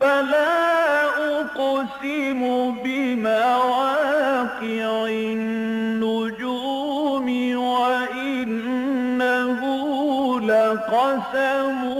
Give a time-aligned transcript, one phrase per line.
[0.00, 1.04] فلا
[1.40, 2.40] أقسم
[2.84, 4.58] بمواقع
[5.08, 9.60] النجوم وإنه
[10.40, 11.97] لقسم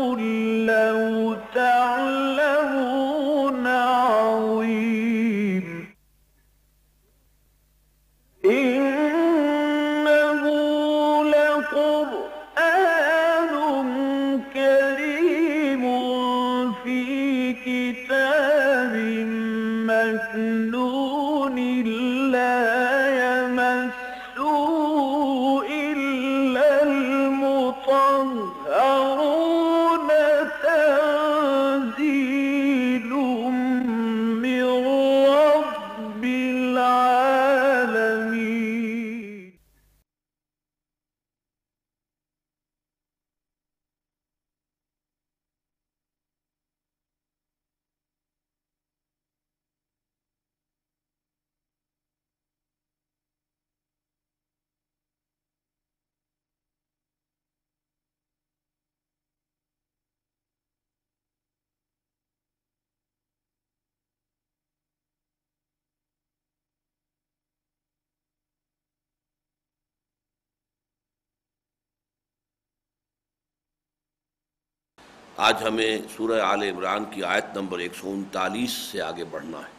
[75.46, 79.76] آج ہمیں سورہ آل عمران کی آیت نمبر ایک سو انتالیس سے آگے بڑھنا ہے۔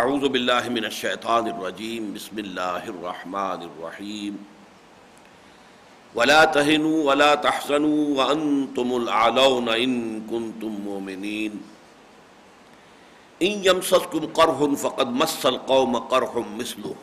[0.00, 4.36] اعوذ باللہ من الشیطان الرجیم، بسم اللہ الرحمن الرحیم۔
[6.16, 11.58] ولا تهنوا ولا تحزنوا وانتم الاعلون ان كنتم مؤمنين
[13.40, 16.94] ان يمسسكم قرح فقد مس القوم قرح مثله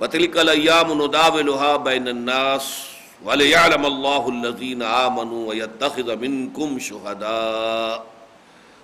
[0.00, 8.04] وتلك الايام نداولها بين الناس۔ وَلِيَعْلَمَ اللَّهُ الَّذِينَ آمَنُوا وَيَتَّخِذَ مِنْكُمْ شُهَدَاءَ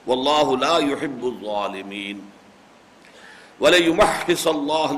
[0.06, 2.30] وَاللَّهُ لَا يُحِبُّ الظَّالِمِينَ.
[3.60, 4.90] وَلَيُمَحِّصَ اللَّهُ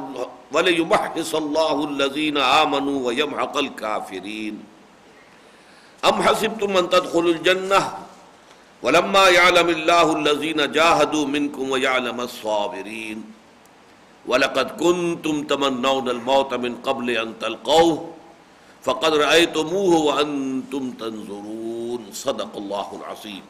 [0.52, 4.64] وَلَيُمَحِّصَ اللَّهُ الَّذِينَ آمَنُوا وَيَمْحَقَ الْكَافِرِينَ.
[6.04, 7.98] أَمْ حَسِبْتُمْ أَن تَدْخُلُوا الْجَنَّةَ؟
[8.82, 13.32] وَلَمَّا يَعْلَمِ اللَّهُ الَّذِينَ جَاهَدُوا مِنْكُمْ وَيَعْلَمَ الصَّابِرِينَ.
[14.26, 18.11] وَلَقَدْ كُنْتُمْ تَمَنَّوْنَ الْمَوْتَ مِنْ قَبْلِ أَن تَلْقَوْهُ
[18.82, 22.10] فقد رأيتموه وأنتم تنظرون.
[22.14, 23.40] صدق الله العظيم.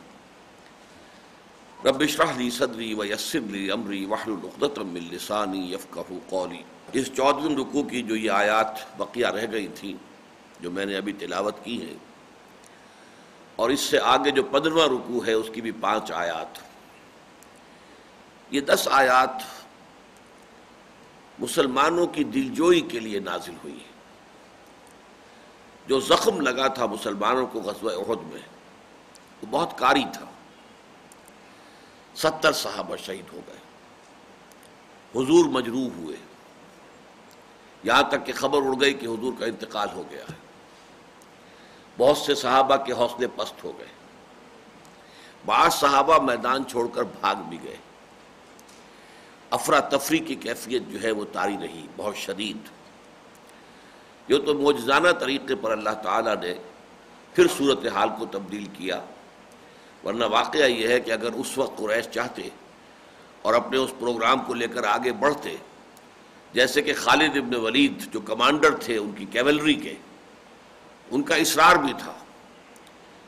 [1.84, 6.62] رب اشرح لي صدري ويسر لي أمري واحلل عقدة من لساني يفقهوا قولي.
[6.92, 9.92] اس چودھویں رکوع کی جو یہ آیات بقیہ رہ گئی تھیں،
[10.60, 11.94] جو میں نے ابھی تلاوت کی ہیں،
[13.56, 16.58] اور اس سے آگے جو پندرواں رکوع ہے، اس کی بھی پانچ آیات۔
[18.50, 19.62] یہ دس آیات
[21.38, 23.91] مسلمانوں کی دلجوئی کے لیے نازل ہوئی ہے
[25.86, 28.42] جو زخم لگا تھا مسلمانوں کو غزوہ احد میں،
[29.42, 30.24] وہ بہت کاری تھا۔
[32.14, 33.56] ستر صحابہ شہید ہو گئے۔
[35.14, 36.16] حضور مجروح ہوئے۔
[37.82, 40.34] یہاں تک کہ خبر اڑ گئی کہ حضور کا انتقال ہو گیا ہے۔
[41.98, 43.86] بہت سے صحابہ کے حوصلے پست ہو گئے۔
[45.46, 47.76] بعض صحابہ میدان چھوڑ کر بھاگ بھی گئے۔
[49.50, 52.81] افراتفری کی کیفیت جو ہے وہ تاری رہی بہت شدید۔
[54.32, 56.54] یہ تو موجزانہ طریقے پر اللہ تعالیٰ نے
[57.34, 59.00] پھر صورت حال کو تبدیل کیا۔
[60.04, 62.48] ورنہ واقعہ یہ ہے کہ اگر اس وقت قریش چاہتے
[63.42, 65.56] اور اپنے اس پروگرام کو لے کر آگے بڑھتے،
[66.52, 69.94] جیسے کہ خالد ابن ولید جو کمانڈر تھے ان کی کیولری کے،
[71.10, 72.12] ان کا اصرار بھی تھا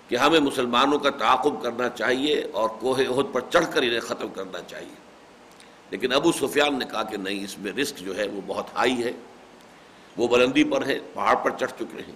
[0.09, 4.29] کہ ہمیں مسلمانوں کا تعاقب کرنا چاہیے اور کوہ عہد پر چڑھ کر انہیں ختم
[4.29, 4.95] کرنا چاہیے۔
[5.91, 9.05] لیکن ابو سفیان نے کہا کہ نہیں، اس میں رسک جو ہے وہ بہت ہائی
[9.05, 9.13] ہے۔
[10.17, 12.15] وہ بلندی پر ہے پہاڑ پر چڑھ چکے ہیں۔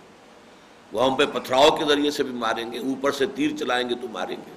[0.92, 3.94] وہ ہم پہ پتھراؤ کے ذریعے سے بھی ماریں گے، اوپر سے تیر چلائیں گے
[3.94, 4.52] تو ماریں گے۔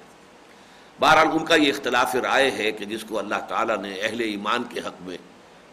[1.00, 4.62] بہرحال ان کا یہ اختلاف رائے ہے کہ جس کو اللہ تعالیٰ نے اہل ایمان
[4.62, 5.16] کے حق میں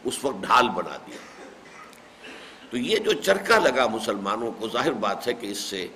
[0.04, 1.18] اس وقت ڈھال بنا دیا
[2.70, 5.88] تو یہ جو چرکا لگا مسلمانوں کو، ظاہر بات ہے کہ اس سے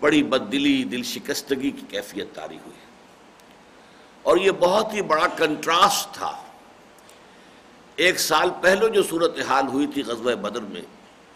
[0.00, 2.78] بڑی بد دلی دل شکستگی کی کیفیت تاری ہوئی۔
[4.22, 6.42] اور یہ بہت ہی بڑا کنٹراسٹ تھا۔
[7.96, 10.80] ایک سال پہلے جو صورت حال ہوئی تھی غزوہ بدر میں،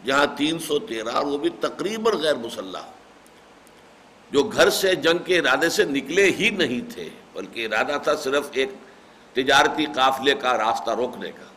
[0.06, 2.82] جہاں تین سو تیرہ اور وہ بھی تقریباً غیر مسلح،
[4.30, 8.48] جو گھر سے جنگ کے ارادے سے نکلے ہی نہیں تھے، بلکہ ارادہ تھا صرف
[8.52, 8.70] ایک
[9.32, 11.50] تجارتی قافلے کا راستہ روکنے کا۔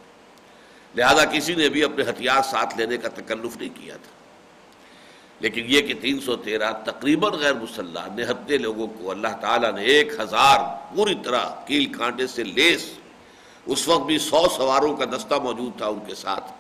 [0.95, 4.11] لہذا کسی نے بھی اپنے ہتھیار ساتھ لینے کا تکلف نہیں کیا تھا۔
[5.39, 9.83] لیکن یہ کہ تین سو تیرہ تقریباً غیر مسلح نہتے لوگوں کو اللہ تعالیٰ نے
[9.83, 10.59] ایک ہزار
[10.95, 12.93] پوری طرح کیل کانٹے سے لیس
[13.65, 16.51] اس وقت بھی سو سواروں کا دستہ موجود تھا ان کے ساتھ،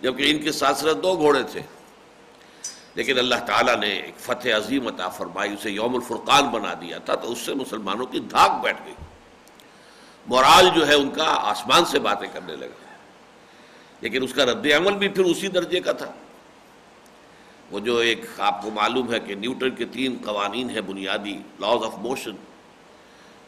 [0.00, 1.60] جبکہ ان کے ساتھ صرف دو گھوڑے تھے۔
[2.94, 7.14] لیکن اللہ تعالیٰ نے ایک فتح عظیم عطا فرمائی، اسے یوم الفرقان بنا دیا تھا،
[7.14, 8.94] تو اس سے مسلمانوں کی دھاک بیٹھ گئی۔
[10.26, 12.94] مورال جو ہے ان کا آسمان سے باتیں کرنے لگا۔
[14.00, 16.12] لیکن اس کا رد عمل بھی پھر اسی درجے کا تھا۔
[17.70, 21.84] وہ جو ایک، آپ کو معلوم ہے کہ نیوٹن کے تین قوانین ہیں، بنیادی لاز
[21.84, 22.32] آف موشن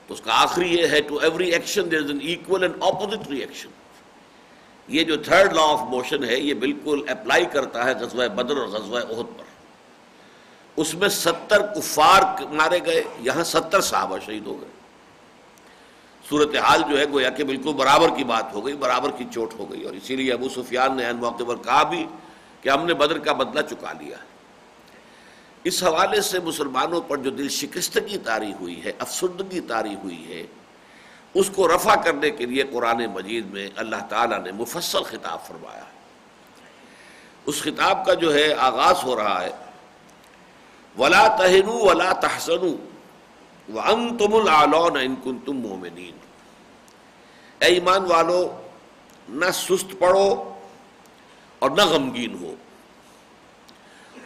[0.08, 3.28] تو اس کا آخری یہ ہے to every action there is an equal and opposite
[3.31, 3.69] reaction
[4.88, 8.69] یہ جو تھرڈ لا آف موشن ہے، یہ بالکل اپلائی کرتا ہے غزوہ بدر اور
[8.69, 9.44] غزوہ عہد پر.
[10.76, 12.22] اس میں ستر کفار
[12.52, 14.70] مارے گئے، یہاں ستر صحابہ شہید ہو گئے.
[16.25, 19.70] صورتحال جو ہے، گویا کہ بالکل برابر کی بات ہو گئی، برابر کی چوٹ ہو
[19.70, 22.05] گئی، اور اسی لیے ابو سفیان نے موقع پر کہا بھی
[22.62, 24.38] کہ ہم نے بدر کا بدلہ چکا لیا ہے۔
[25.69, 30.43] اس حوالے سے مسلمانوں پر جو دل شکستگی تاری ہوئی ہے، افسردگی تاری ہوئی ہے،
[31.35, 35.85] اس کو رفع کرنے کے لیے قرآن مجید میں اللہ تعالیٰ نے مفصل خطاب فرمایا
[37.47, 39.50] اس خطاب کا جو ہے آغاز ہو رہا ہے،
[40.97, 42.65] ولا تہن ولا تحسن
[43.69, 46.17] ون تم العلون ان کن تم مومنین
[47.61, 48.41] اے ایمان والو،
[49.29, 50.29] نہ سست پڑو
[51.59, 52.55] اور نہ غمگین ہو۔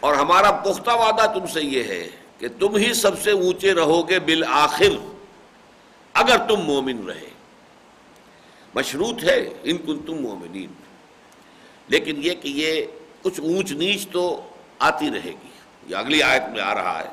[0.03, 2.09] اور ہمارا پختہ وعدہ تم سے یہ ہے
[2.39, 5.07] کہ تم ہی سب سے اونچے رہو گے بالآخر،
[6.13, 7.29] اگر تم مومن رہے۔
[8.75, 10.73] مشروط ہے، ان کن تم مومنین۔
[11.89, 12.87] لیکن یہ کہ یہ
[13.23, 15.49] کچھ اونچ نیچ تو آتی رہے گی۔
[15.87, 17.09] یہ اگلی آیت میں آ رہا ہے۔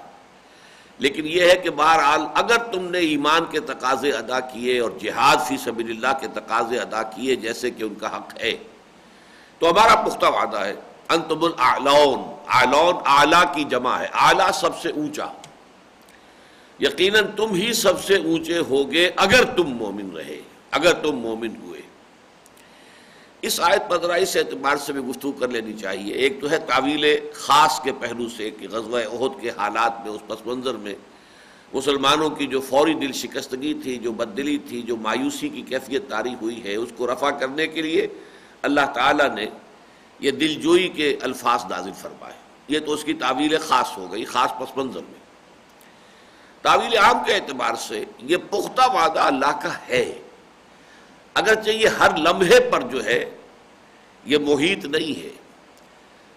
[0.97, 5.37] لیکن یہ ہے کہ بہرحال اگر تم نے ایمان کے تقاضے ادا کیے اور جہاد
[5.47, 8.57] فی سبیل اللہ کے تقاضے ادا کیے، جیسے کہ ان کا حق ہے،
[9.59, 10.75] تو ہمارا پختہ وعدہ ہے،
[11.09, 15.25] انتم الاعلون اعلون اعلیٰ کی جمع ہے۔ اعلیٰ سب سے اونچا۔
[16.79, 20.41] یقیناً تم ہی سب سے اونچے ہوگے اگر تم مومن رہے۔
[20.71, 21.81] اگر تم مومن ہوئے۔
[23.41, 27.15] اس آیت پر اس اعتبار سے بھی گفتگو کر لینی چاہیے۔ ایک تو ہے تعویل
[27.33, 30.93] خاص کے پہلو سے کہ غزوہ عہد کے حالات میں، اس پس منظر میں
[31.73, 36.35] مسلمانوں کی جو فوری دل شکستگی تھی، جو بددلی تھی، جو مایوسی کی کیفیت تاری
[36.41, 38.07] ہوئی ہے، اس کو رفع کرنے کے لیے
[38.61, 39.45] اللہ تعالیٰ نے
[40.19, 42.33] یہ دل جوئی کے الفاظ نازل فرمائے
[42.67, 45.19] یہ تو اس کی تعویل خاص ہو گئی، خاص پس منظر میں۔
[46.61, 50.21] تعویل عام کے اعتبار سے یہ پختہ وعدہ اللہ کا ہے۔
[51.33, 53.37] اگرچہ یہ ہر لمحے پر جو ہے،
[54.25, 55.29] یہ محیط نہیں ہے۔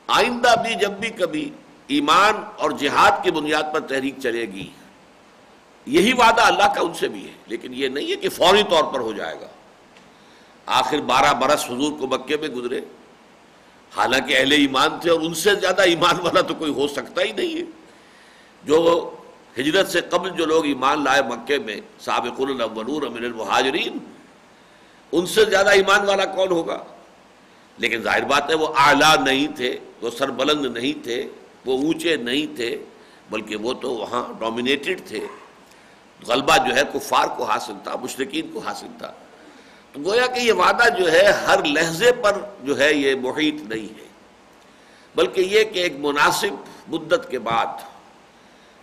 [0.07, 1.51] آئندہ بھی جب بھی کبھی
[1.87, 4.71] ایمان اور جہاد کی بنیاد پر تحریک چلے گی،
[5.87, 8.85] یہی وعدہ اللہ کا ان سے بھی ہے۔ لیکن یہ نہیں ہے کہ فوری طور
[8.85, 9.47] پر ہو جائے گا۔
[10.67, 12.81] آخر بارہ برس حضور کو مکے میں گزرے۔
[13.97, 17.33] حالانکہ اہل ایمان تھے اور ان سے زیادہ ایمان والا تو کوئی ہو سکتا ہی
[17.33, 17.63] نہیں ہے۔
[18.65, 19.11] جو
[19.59, 23.99] ہجرت سے قبل جو لوگ ایمان لائے مکے میں سابق الاولون من المہاجرین،
[25.13, 26.85] ان سے زیادہ ایمان والا کون ہوگا؟
[27.79, 31.29] لیکن ظاہر بات ہے وہ اعلیٰ نہیں تھے، وہ سربلند نہیں تھے،
[31.65, 32.85] وہ اونچے نہیں تھے،
[33.31, 35.21] بلکہ وہ تو وہاں ڈومینیٹڈ تھے۔
[36.27, 39.13] غلبہ جو ہے کفار کو حاصل تھا مشرقین کو حاصل تھا۔
[39.97, 44.07] گویا کہ یہ وعدہ جو ہے ہر لہجے پر جو ہے یہ محیط نہیں ہے،
[45.15, 46.55] بلکہ یہ کہ ایک مناسب
[46.89, 47.67] مدت کے بعد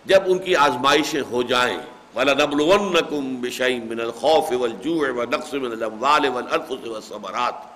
[0.04, 1.78] جب ان کی آزمائشیں ہو جائیں،
[2.16, 7.66] وَلَنَبْلُوَنَّكُمْ بِشَيْءٍ مِّنَ الْخَوْفِ وَالْجُوعِ وَنَقْصٍ مِّنَ الْأَمْوَالِ وَالْأَنفُسِ وَالثَّمَرَاتِ۔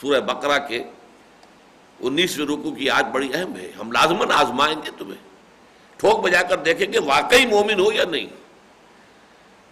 [0.00, 0.84] سورہ بقرہ کے
[2.00, 5.22] انیسویں رکو کی آج بڑی اہم ہے۔ ہم لازماً آزمائیں گے تمہیں۔
[5.96, 8.26] ٹھوک بجا کر دیکھیں گے واقعی مومن ہو یا نہیں۔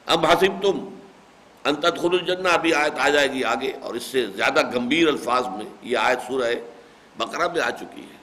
[0.06, 0.99] اب حسب تم
[1.64, 5.66] انتدخل الجنہ، ابھی آیت آ جائے گی آگے، اور اس سے زیادہ گمبھیر الفاظ میں
[5.82, 6.54] یہ آیت سورہ
[7.16, 8.16] بقرہ میں آ چکی ہے۔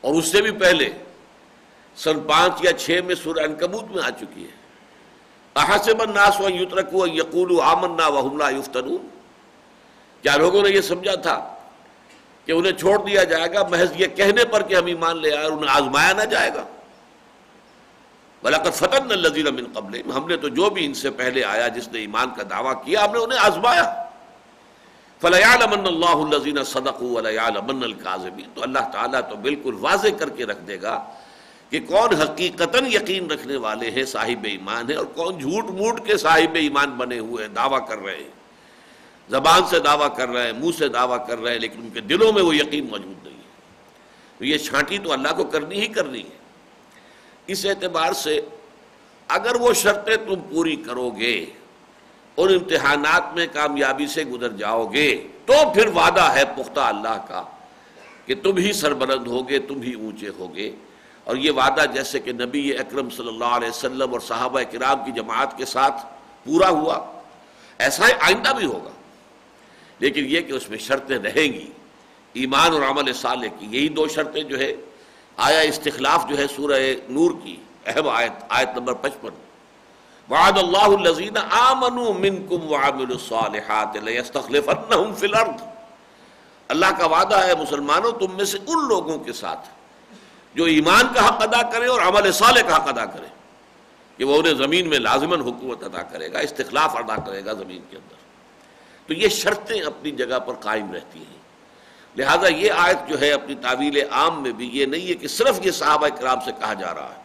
[0.00, 0.90] اور اس سے بھی پہلے
[1.96, 4.64] سن پانچ یا چھ میں سورہ انکبوت میں آ چکی ہے۔
[5.56, 9.08] احسب الناس و یترکو یقول آمنا و حملہ یفتنون۔
[10.22, 11.54] کیا لوگوں نے یہ سمجھا تھا
[12.44, 15.44] کہ انہیں چھوڑ دیا جائے گا، محض یہ کہنے پر کہ ہم ایمان لے آئے
[15.44, 16.64] اور انہیں آزمایا نہ جائے گا۔
[18.44, 21.88] بلاکت فتن الزیر من قبل ہم نے تو جو بھی ان سے پہلے آیا، جس
[21.88, 24.04] نے ایمان کا دعویٰ کیا، ہم نے انہیں آزمایا۔
[25.20, 30.58] فلیعلمن اللہ الزین صدق ولیعلمن القاظبین تو اللہ تعالیٰ تو بالکل واضح کر کے رکھ
[30.58, 31.04] دے گا
[31.70, 36.16] کہ کون حقیقتاً یقین رکھنے والے ہیں صاحب ایمان ہیں اور کون جھوٹ موٹ کے
[36.16, 38.30] صاحب ایمان بنے ہوئے ہیں، دعویٰ کر رہے ہیں۔
[39.30, 42.00] زبان سے دعویٰ کر رہے ہیں، منہ سے دعویٰ کر رہے ہیں، لیکن ان کے
[42.00, 43.50] دلوں میں وہ یقین موجود نہیں ہے۔
[44.38, 46.43] تو یہ چھانٹی تو اللہ کو کرنی ہی کرنی ہے۔
[47.46, 48.40] اس اعتبار سے
[49.28, 51.46] اگر وہ شرطیں تم پوری کرو گے
[52.34, 57.44] اور امتحانات میں کامیابی سے گزر جاؤ گے، تو پھر وعدہ ہے پختہ اللہ کا
[58.26, 60.70] کہ تم ہی سربلند ہوگے، تم ہی اونچے ہوگے۔
[61.24, 65.12] اور یہ وعدہ جیسے کہ نبی اکرم صلی اللہ علیہ وسلم اور صحابہ کرام کی
[65.12, 66.06] جماعت کے ساتھ
[66.44, 67.20] پورا ہوا،
[67.78, 68.90] ایسا ہی آئندہ بھی ہوگا۔
[69.98, 71.70] لیکن یہ کہ اس میں شرطیں رہیں گی،
[72.32, 74.74] ایمان اور عمل صالح کی یہی دو شرطیں جو ہے
[75.36, 79.28] آیا استخلاف جو ہے سورہ نور کی اہم آیت آیت نمبر پچپن۔
[80.30, 85.62] وعد اللہ الذین آمنوا منکم وعملوا الصالحات لیستخلفنہم فی الارض۔
[86.68, 89.68] اللہ کا وعدہ ہے مسلمانوں، تم میں سے ان لوگوں کے ساتھ
[90.54, 93.26] جو ایمان کا حق ادا کرے اور عمل صالح کا حق ادا کرے
[94.16, 97.80] کہ وہ انہیں زمین میں لازماً حکومت ادا کرے گا، استخلاف ادا کرے گا زمین
[97.90, 98.14] کے اندر۔
[99.06, 101.43] تو یہ شرطیں اپنی جگہ پر قائم رہتی ہیں۔
[102.16, 105.66] لہذا یہ آیت جو ہے اپنی تعویل عام میں بھی یہ نہیں ہے کہ صرف
[105.66, 107.22] یہ صحابہ کرام سے کہا جا رہا ہے۔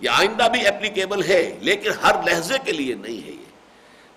[0.00, 3.52] یہ آئندہ بھی اپلیکیبل ہے، لیکن ہر لہجے کے لیے نہیں ہے یہ۔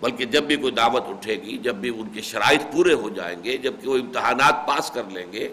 [0.00, 3.44] بلکہ جب بھی کوئی دعوت اٹھے گی، جب بھی ان کے شرائط پورے ہو جائیں
[3.44, 5.48] گے، جبکہ وہ امتحانات پاس کر لیں گے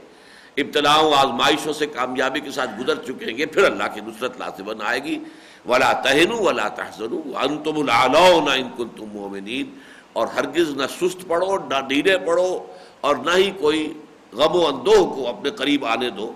[0.57, 5.03] ابتلاؤں آزمائشوں سے کامیابی کے ساتھ گزر چکیں گے پھر اللہ کی نصرت لازمن آئے
[5.03, 5.19] گی۔
[5.65, 9.79] ولا تہن ولا تحزن انتم العلون ان کنتم مومنین
[10.13, 12.65] اور ہرگز نہ سست پڑو نہ ڈیرے پڑو
[13.01, 13.93] اور نہ ہی کوئی
[14.33, 16.33] غم و اندوہ کو اپنے قریب آنے دو۔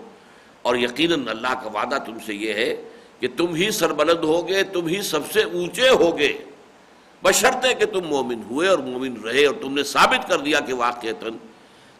[0.61, 2.89] اور یقیناً اللہ کا وعدہ تم سے یہ ہے
[3.19, 6.37] کہ تم ہی سربلند ہوگے، تم ہی سب سے اونچے ہوگے۔
[7.23, 10.73] بشرطے کہ تم مومن ہوئے اور مومن رہے اور تم نے ثابت کر دیا کہ
[10.73, 11.31] واقعتاً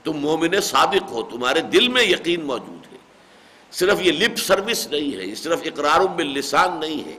[0.04, 2.98] تم مومن صادق ہو، تمہارے دل میں یقین موجود ہے۔
[3.72, 7.18] صرف یہ لپ سروس نہیں ہے، یہ صرف اقرار باللسان نہیں ہے،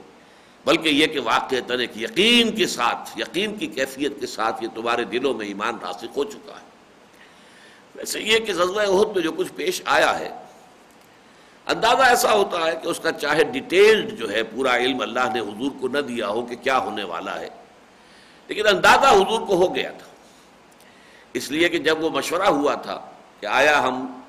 [0.65, 5.03] بلکہ یہ کہ واقعتاً ایک یقین کے ساتھ، یقین کی کیفیت کے ساتھ یہ تمہارے
[5.03, 6.68] دلوں میں ایمان راسخ ہو چکا ہے۔
[7.99, 10.29] ویسے یہ کہ غزوہ عہد میں جو کچھ پیش آیا ہے،
[11.67, 15.39] اندازہ ایسا ہوتا ہے کہ اس کا چاہے ڈیٹیلڈ جو ہے پورا علم اللہ نے
[15.39, 17.47] حضور کو نہ دیا ہو کہ کیا ہونے والا ہے۔
[18.47, 20.07] لیکن اندازہ حضور کو ہو گیا تھا۔
[21.33, 24.21] اس لیے کہ جب وہ مشورہ ہوا تھا کہ آیا ہم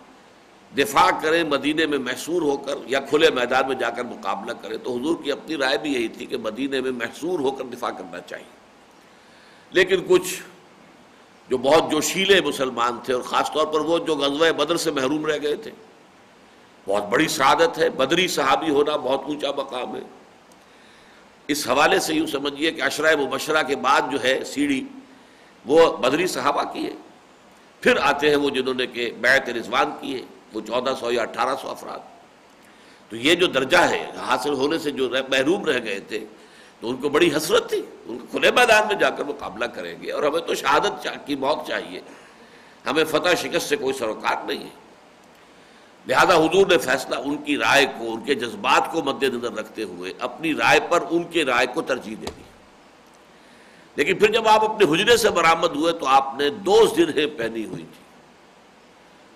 [0.76, 4.76] دفاع کریں مدینے میں محصور ہو کر یا کھلے میدان میں جا کر مقابلہ کریں،
[4.76, 7.90] تو حضور کی اپنی رائے بھی یہی تھی کہ مدینے میں محصور ہو کر دفاع
[7.90, 8.60] کرنا چاہیے۔
[9.70, 10.42] لیکن کچھ
[11.50, 15.26] جو بہت جوشیلے مسلمان تھے اور خاص طور پر وہ جو غزوہ بدر سے محروم
[15.26, 15.71] رہ گئے تھے۔
[16.85, 20.00] بہت بڑی سعادت ہے، بدری صحابی ہونا بہت اونچا مقام ہے۔
[21.49, 24.85] اس حوالے سے یوں سمجھیے کہ اشرائے مبشرہ کے بعد جو ہے سیڑھی،
[25.66, 26.95] وہ بدری صحابہ کی ہے۔
[27.80, 31.23] پھر آتے ہیں وہ جنہوں نے کہ بیعت رضوان کی ہے، وہ چودہ سو یا
[31.23, 31.99] اٹھارہ سو افراد۔
[33.11, 36.25] تو یہ جو درجہ ہے، حاصل ہونے سے جو محروم رہ گئے تھے
[36.80, 40.02] تو ان کو بڑی حسرت تھی۔ ان کو کھلے میدان میں جا کر مقابلہ کریں
[40.02, 42.00] گے اور ہمیں تو شہادت کی موت چاہیے۔
[42.87, 44.80] ہمیں فتح شکست سے کوئی سروکار نہیں ہے۔
[46.06, 49.82] لہذا حضور نے فیصلہ ان کی رائے کو، ان کے جذبات کو مد نظر رکھتے
[49.82, 52.42] ہوئے اپنی رائے پر ان کے رائے کو ترجیح دے دی۔
[53.96, 57.64] لیکن پھر جب آپ اپنے حجرے سے برآمد ہوئے تو آپ نے دو زرہیں پہنی
[57.64, 58.04] ہوئی تھی۔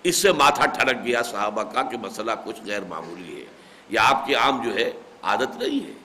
[0.03, 3.47] اس سے ماتھا ٹھڑک گیا صحابہ کا کہ مسئلہ کچھ غیر معمولی ہے۔
[3.89, 6.04] یا آپ کی عام جو ہے عادت نہیں ہے۔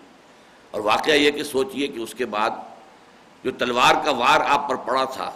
[0.71, 2.49] اور واقعہ یہ کہ سوچئے کہ اس کے بعد
[3.43, 5.31] جو تلوار کا وار آپ پر پڑا تھا،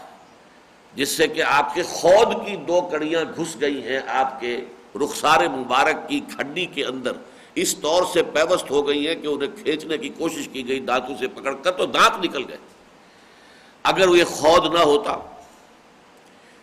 [0.93, 5.47] جس سے کہ آپ کے خود کی دو کڑیاں گھس گئی ہیں، آپ کے رخسار
[5.47, 7.11] مبارک کی کھڈی کے اندر
[7.55, 11.15] اس طور سے پیوست ہو گئی ہیں کہ انہیں کھینچنے کی کوشش کی گئی، دانتوں
[11.19, 12.57] سے پکڑ کر تو دانت نکل گئے۔
[13.83, 15.17] اگر وہ یہ خود نہ ہوتا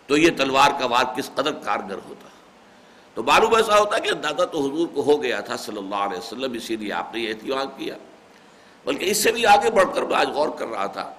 [0.07, 2.27] تو یہ تلوار کا وار کس قدر کارگر ہوتا۔
[3.13, 6.17] تو معلوم ایسا ہوتا کہ اندازہ تو حضور کو ہو گیا تھا صلی اللہ علیہ
[6.17, 7.95] وسلم، اسی لیے آپ نے یہ احتیاط کیا۔
[8.85, 11.13] بلکہ اس سے بھی آگے بڑھ کر میں آج غور کر رہا تھا۔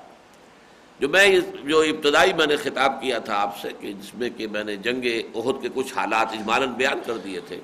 [1.01, 4.47] جو میں جو ابتدائی میں نے خطاب کیا تھا آپ سے کہ جس میں کہ
[4.47, 5.05] میں نے جنگ
[5.35, 7.61] عہد کے کچھ حالات اجمالاً بیان کر دیے تھے،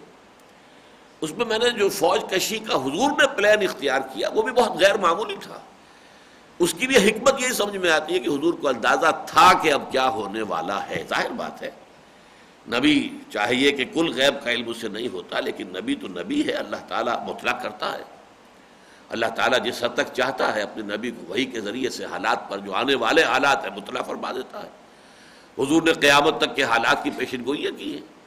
[1.20, 4.52] اس میں میں نے جو فوج کشی کا حضور نے پلان اختیار کیا، وہ بھی
[4.52, 5.58] بہت غیر معمولی تھا۔
[6.58, 9.72] اس کی بھی حکمت یہی سمجھ میں آتی ہے کہ حضور کو اندازہ تھا کہ
[9.72, 11.70] اب کیا ہونے والا ہے۔ ظاہر بات ہے،
[12.68, 16.46] نبی چاہیے کہ کل غیب کا علم اس سے نہیں ہوتا، لیکن نبی تو نبی
[16.46, 18.17] ہے، اللہ تعالیٰ مطلع کرتا ہے۔
[19.08, 22.50] اللہ تعالیٰ جس حد تک چاہتا ہے اپنے نبی کو وہی کے ذریعے سے حالات
[22.50, 24.68] پر جو آنے والے حالات ہیں، مطلع فرما دیتا ہے۔
[25.58, 28.18] حضور نے قیامت تک کے حالات کی پیشن گوئیاں کی ہیں۔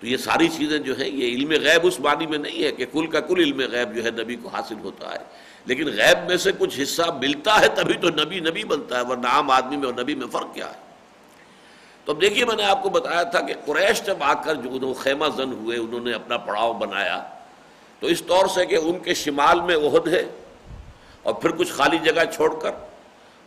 [0.00, 2.86] تو یہ ساری چیزیں جو ہیں، یہ علم غیب اس معنی میں نہیں ہے کہ
[2.92, 5.18] کل کا کل علم غیب جو ہے نبی کو حاصل ہوتا ہے۔
[5.64, 9.26] لیکن غیب میں سے کچھ حصہ ملتا ہے تبھی تو نبی نبی بنتا ہے، ورنہ
[9.26, 10.78] عام آدمی میں اور نبی میں فرق کیا ہے۔
[12.04, 14.94] تو اب دیکھیے، میں نے آپ کو بتایا تھا کہ قریش جب آ کر جو
[14.94, 17.33] خیمہ زن ہوئے، انہوں نے اپنا پڑاؤ بنایا۔
[18.04, 20.22] تو اس طور سے کہ ان کے شمال میں عہد ہے
[21.22, 22.70] اور پھر کچھ خالی جگہ چھوڑ کر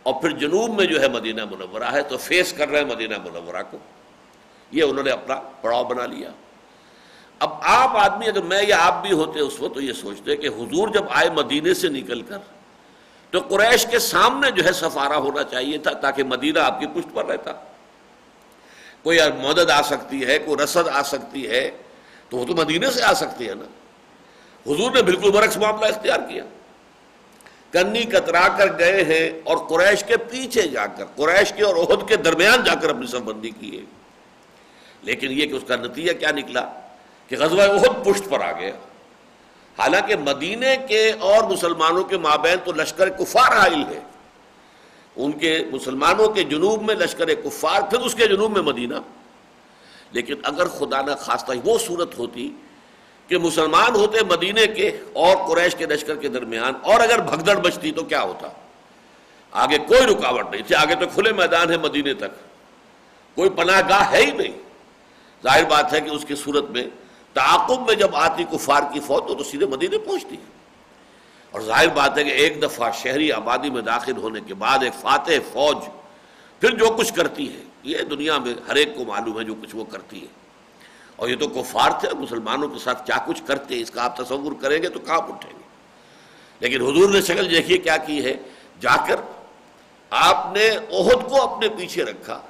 [0.02, 3.18] اور پھر جنوب میں جو ہے مدینہ منورہ ہے تو فیس کر رہے ہیں مدینہ
[3.18, 3.78] منورہ کو۔
[4.70, 6.30] یہ انہوں نے اپنا پڑاؤ بنا لیا۔
[7.38, 10.46] اب آپ آدمی اگر میں یا آپ بھی ہوتے اس وقت تو یہ سوچتے کہ
[10.46, 12.38] حضور جب آئے مدینے سے نکل کر
[13.30, 17.14] تو قریش کے سامنے جو ہے سفارہ ہونا چاہیے تھا تاکہ مدینہ آپ کی پشت
[17.14, 17.52] پر رہتا۔
[19.02, 21.70] کوئی مدد آ سکتی ہے، کوئی رسد آ سکتی ہے
[22.28, 23.64] تو وہ تو مدینے سے آ سکتی ہے نا۔
[24.66, 26.44] حضور نے بالکل برعکس معاملہ اختیار کیا۔
[27.72, 32.08] کنی کترا کر گئے ہیں اور قریش کے پیچھے جا کر، قریش کے اور عہد
[32.08, 33.84] کے درمیان جا کر اپنی سب بندی کی ہے۔
[35.02, 36.70] لیکن یہ کہ اس کا نتیجہ کیا نکلا؟
[37.28, 38.72] کہ غزوہ عہد پشت پر آ گیا۔
[39.78, 44.00] حالانکہ مدینے کے اور مسلمانوں کے مابین تو لشکر کفار حائل ہے
[45.16, 48.94] ان کے مسلمانوں کے جنوب میں لشکر کفار، پھر اس کے جنوب میں مدینہ۔
[50.12, 52.52] لیکن اگر خدا نہ خواستہ وہ صورت ہوتی
[53.28, 57.90] کہ مسلمان ہوتے مدینے کے اور قریش کے لشکر کے درمیان اور اگر بھگدڑ بچتی
[57.92, 58.48] تو کیا ہوتا؟
[59.50, 62.48] آگے کوئی رکاوٹ نہیں تھی، آگے تو کھلے میدان ہے مدینے تک۔
[63.34, 64.68] کوئی پناہ گاہ ہے ہی نہیں۔
[65.42, 66.84] ظاہر بات ہے کہ اس کی صورت میں
[67.32, 70.36] تعاقب میں جب آتی کفار کی فوج تو سیدھے مدینے پہنچتی
[71.50, 74.94] اور ظاہر بات ہے کہ ایک دفعہ شہری آبادی میں داخل ہونے کے بعد ایک
[75.00, 75.76] فاتح فوج
[76.60, 79.76] پھر جو کچھ کرتی ہے، یہ دنیا میں ہر ایک کو معلوم ہے جو کچھ
[79.76, 80.37] وہ کرتی ہے۔
[81.18, 84.52] اور یہ تو کفار تھے، مسلمانوں کے ساتھ کیا کچھ کرتے، اس کا آپ تصور
[84.60, 85.62] کریں گے تو کہاں اٹھیں گے؟
[86.60, 88.34] لیکن حضور نے شکل دیکھیے کیا کی ہے۔
[88.80, 89.20] جا کر
[90.10, 92.40] آپ نے عہد کو اپنے پیچھے رکھا،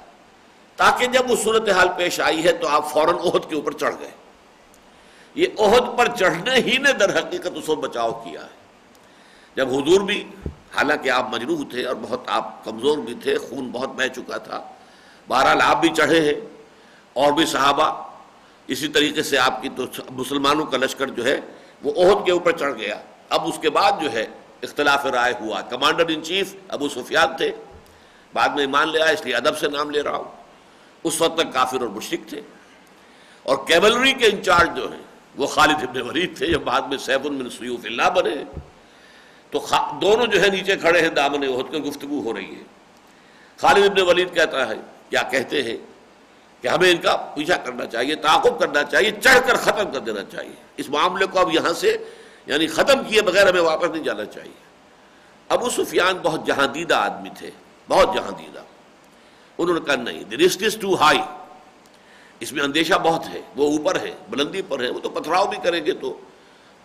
[0.75, 4.11] تاکہ جب وہ صورتحال پیش آئی ہے تو آپ فوراً عہد کے اوپر چڑھ گئے۔
[5.35, 8.57] یہ عہد پر چڑھنے ہی نے در حقیقت اس کو بچاؤ کیا ہے۔
[9.55, 10.29] جب حضور بھی،
[10.75, 14.63] حالانکہ آپ مجروح تھے اور بہت آپ کمزور بھی تھے، خون بہت بہ چکا تھا،
[15.27, 16.41] بہرحال آپ بھی چڑھے ہیں
[17.13, 18.08] اور بھی صحابہ
[18.69, 21.39] اسی طریقے سے آپ کی تو مسلمانوں کا لشکر جو ہے
[21.83, 24.25] وہ عہد کے اوپر چڑھ گیا۔ اب اس کے بعد جو ہے
[24.63, 27.51] اختلاف رائے ہوا۔ کمانڈر ان چیف ابو سفیان تھے۔
[28.33, 30.31] بعد میں ایمان لے آیا اس لیے ادب سے نام لے رہا ہوں۔
[31.03, 32.41] اس وقت تک کافر اور مشرق تھے۔
[33.43, 35.01] اور کیولری کے انچارج جو ہیں،
[35.35, 38.59] وہ خالد ابن ولید تھے، جب بعد میں سیف من سیوف اللہ بنے۔
[39.51, 39.65] تو
[40.01, 42.63] دونوں جو ہے نیچے کھڑے ہیں، دامن عہد کے گفتگو ہو رہی ہے۔
[43.57, 44.75] خالد ابن ولید کہتا ہے،
[45.09, 45.77] کیا کہتے ہیں؟
[46.61, 50.23] کہ ہمیں ان کا پیچھا کرنا چاہیے، تعاقب کرنا چاہیے، چڑھ کر ختم کر دینا
[50.23, 51.97] چاہیے۔ اس معاملے کو اب یہاں سے
[52.45, 54.69] یعنی ختم کیے بغیر ہمیں واپس نہیں جانا چاہیے۔
[55.49, 57.51] ابو سفیان بہت جہاں دیدہ آدمی تھے،
[57.89, 58.59] بہت جہاں دیدہ
[59.57, 61.19] انہوں نے کہا، نہیں رسک از ٹو ہائی
[62.39, 65.57] اس میں اندیشہ بہت ہے، وہ اوپر ہے، بلندی پر ہے، وہ تو پتھراؤ بھی
[65.63, 66.19] کریں گے تو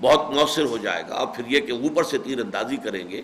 [0.00, 3.22] بہت مؤثر ہو جائے گا۔ اور پھر یہ کہ اوپر سے تیر اندازی کریں گے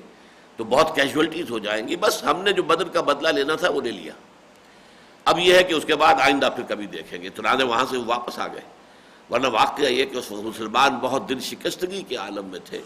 [0.56, 3.70] تو بہت کیجولٹیز ہو جائیں گی۔ بس ہم نے جو بدر کا بدلہ لینا تھا،
[3.70, 4.12] وہ لے لیا۔
[5.24, 7.96] اب یہ ہے کہ اس کے بعد آئندہ پھر کبھی دیکھیں گے۔ چنانچہ وہاں سے
[7.96, 8.60] وہ واپس آ گئے۔
[9.30, 12.82] ورنہ واقعہ یہ کہ اس مسلمان بہت دل شکستگی کے عالم میں تھے۔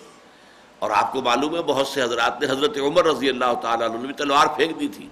[0.78, 3.96] اور آپ کو معلوم ہے بہت سے حضرات نے حضرت عمر رضی اللہ تعالیٰ عنہ
[3.96, 5.08] نے بھی تلوار پھینک دی تھی۔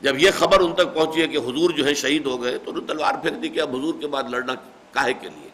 [0.00, 2.70] جب یہ خبر ان تک پہنچی ہے کہ حضور جو ہے شہید ہو گئے تو
[2.70, 4.54] انہوں نے تلوار پھینک دی کہ اب حضور کے بعد لڑنا
[4.90, 5.48] کاہے کے لیے۔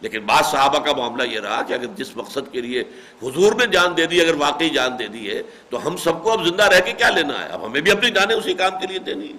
[0.00, 2.80] لیکن بعض صحابہ کا معاملہ یہ رہا کہ اگر جس مقصد کے لیے
[3.22, 6.32] حضور نے جان دے دی، اگر واقعی جان دے دی ہے، تو ہم سب کو
[6.32, 8.86] اب زندہ رہ کے کیا لینا ہے؟ اب ہمیں بھی اپنی جانیں اسی کام کے
[8.86, 9.32] لیے دینی۔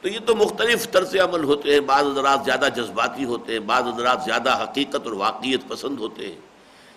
[0.00, 3.82] تو یہ تو مختلف طرز عمل ہوتے ہیں، بعض حضرات زیادہ جذباتی ہوتے ہیں، بعض
[3.82, 6.40] حضرات زیادہ حقیقت اور واقعیت پسند ہوتے ہیں۔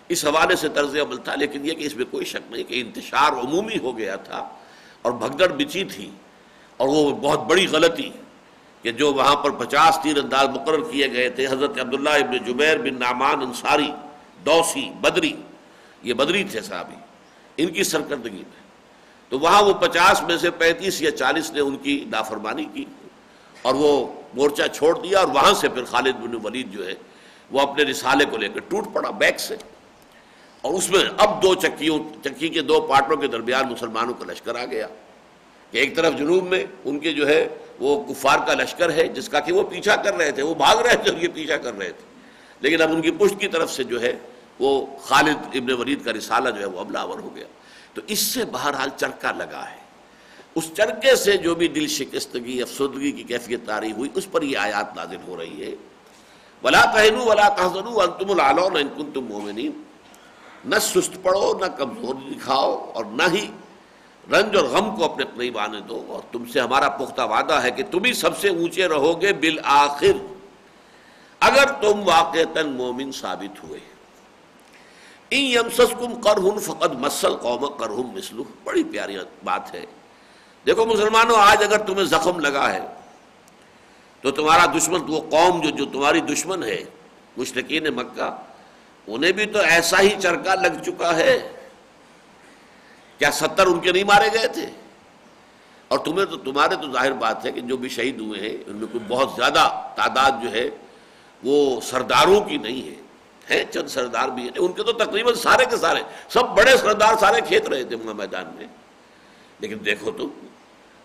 [0.09, 2.81] اس حوالے سے طرز عمل تھا، لیکن یہ کہ اس میں کوئی شک نہیں کہ
[2.81, 4.49] انتشار عمومی ہو گیا تھا
[5.01, 6.09] اور بھگدڑ بچی تھی
[6.77, 8.09] اور وہ بہت بڑی غلطی
[8.81, 12.77] کہ جو وہاں پر پچاس تیر انداز مقرر کیے گئے تھے۔ حضرت عبداللہ ابن جبیر
[12.77, 13.91] بن نعمان انصاری،
[14.45, 15.33] دوسی، بدری،
[16.03, 16.95] یہ بدری تھے صحابی،
[17.57, 18.61] ان کی سرکردگی میں۔
[19.31, 22.85] تو وہاں وہ پچاس میں سے پینتیس یا چالیس نے ان کی نافرمانی کی
[23.61, 26.93] اور وہ مورچہ چھوڑ دیا اور وہاں سے پھر خالد بن ولید جو ہے
[27.51, 29.55] وہ اپنے رسالے کو لے کر ٹوٹ پڑا بیک سے
[30.61, 34.55] اور اس میں اب دو چکیوں چکی کے دو پارٹوں کے درمیان مسلمانوں کا لشکر
[34.55, 34.87] آ گیا
[35.71, 37.47] کہ ایک طرف جنوب میں ان کے جو ہے
[37.79, 40.77] وہ کفار کا لشکر ہے جس کا کہ وہ پیچھا کر رہے تھے، وہ بھاگ
[40.77, 42.05] رہے تھے اور یہ پیچھا کر رہے تھے۔
[42.59, 44.13] لیکن اب ان کی پشت کی طرف سے جو ہے
[44.59, 47.45] وہ خالد ابن ولید کا رسالہ جو ہے وہ ابلاور ہو گیا۔
[47.93, 49.81] تو اس سے بہرحال چرکا لگا ہے۔
[50.55, 54.57] اس چرکے سے جو بھی دل شکستگی، افسردگی کی کیفیت تاری ہوئی، اس پر یہ
[54.57, 55.75] آیات نازل ہو رہی ہے۔
[56.63, 59.83] ولا کہنو ولا تحزنو انتم العلون ان کنتم مومنین
[60.65, 63.47] نہ سست پڑو نہ کمزور دکھاؤ اور نہ ہی
[64.31, 67.71] رنج اور غم کو اپنے قریب آنے دو۔ اور تم سے ہمارا پختہ وعدہ ہے
[67.71, 70.33] کہ تم ہی سب سے اونچے رہو گے بالآخر۔
[71.39, 73.79] اگر تم واقع مومن ثابت ہوئے۔
[75.31, 79.85] یمسسکم کرہن فقد مسل قوم کرہم مسلو بڑی پیاری بات ہے۔
[80.65, 82.79] دیکھو مسلمانوں، آج اگر تمہیں زخم لگا ہے،
[84.21, 86.83] تو تمہارا دشمن، وہ قوم جو جو تمہاری دشمن ہے
[87.37, 88.37] مشرقین مکہ،
[89.07, 91.51] انہیں بھی تو ایسا ہی چرکا لگ چکا ہے۔
[93.17, 94.65] کیا ستر ان کے نہیں مارے گئے تھے؟
[95.87, 98.75] اور تمہیں تو تمہارے تو ظاہر بات ہے کہ جو بھی شہید ہوئے ہیں، ان
[98.75, 100.69] میں کوئی بہت زیادہ تعداد جو ہے،
[101.43, 103.00] وہ سرداروں کی نہیں ہے۔
[103.51, 107.13] ہیں، چند سردار بھی ہیں۔ ان کے تو تقریباً سارے کے سارے، سب بڑے سردار
[107.19, 108.67] سارے کھیت رہے تھے وہاں میدان میں۔
[109.59, 110.29] لیکن دیکھو تو،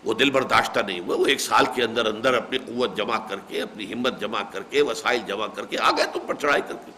[0.03, 3.35] وہ دل برداشتہ نہیں ہوا۔ وہ ایک سال کے اندر اندر اپنی قوت جمع کر
[3.47, 6.61] کے، اپنی ہمت جمع کر کے، وسائل جمع کر کے آ گئے تم پر چڑھائی
[6.67, 6.91] کر کے۔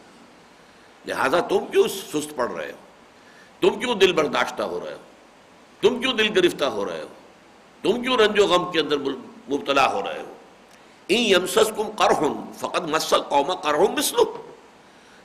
[1.05, 2.77] لہذا تم کیوں سست پڑ رہے ہو؟
[3.59, 4.99] تم کیوں دل برداشتہ ہو رہے ہو؟
[5.81, 7.07] تم کیوں دل گرفتہ ہو رہے ہو؟
[7.81, 8.97] تم کیوں رنج و غم کے اندر
[9.49, 10.33] مبتلا ہو رہے ہو؟
[11.07, 14.48] این یمسس کم کرہن فقط مسل قوم کرہم مسلو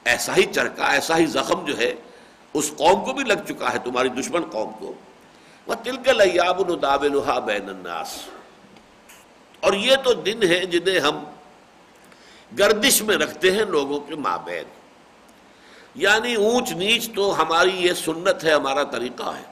[0.04, 1.94] ایسا ہی چرکا، ایسا ہی زخم جو ہے،
[2.54, 4.94] اس قوم کو بھی لگ چکا ہے، تمہاری دشمن قوم کو۔
[5.66, 8.20] وہ تلکل ایاب الدابلحا بین الناس۔
[9.60, 11.24] اور یہ تو دن ہیں جنہیں ہم
[12.58, 14.64] گردش میں رکھتے ہیں لوگوں کے مابین۔
[15.94, 19.42] یعنی اونچ نیچ تو ہماری یہ سنت ہے، ہمارا طریقہ ہے۔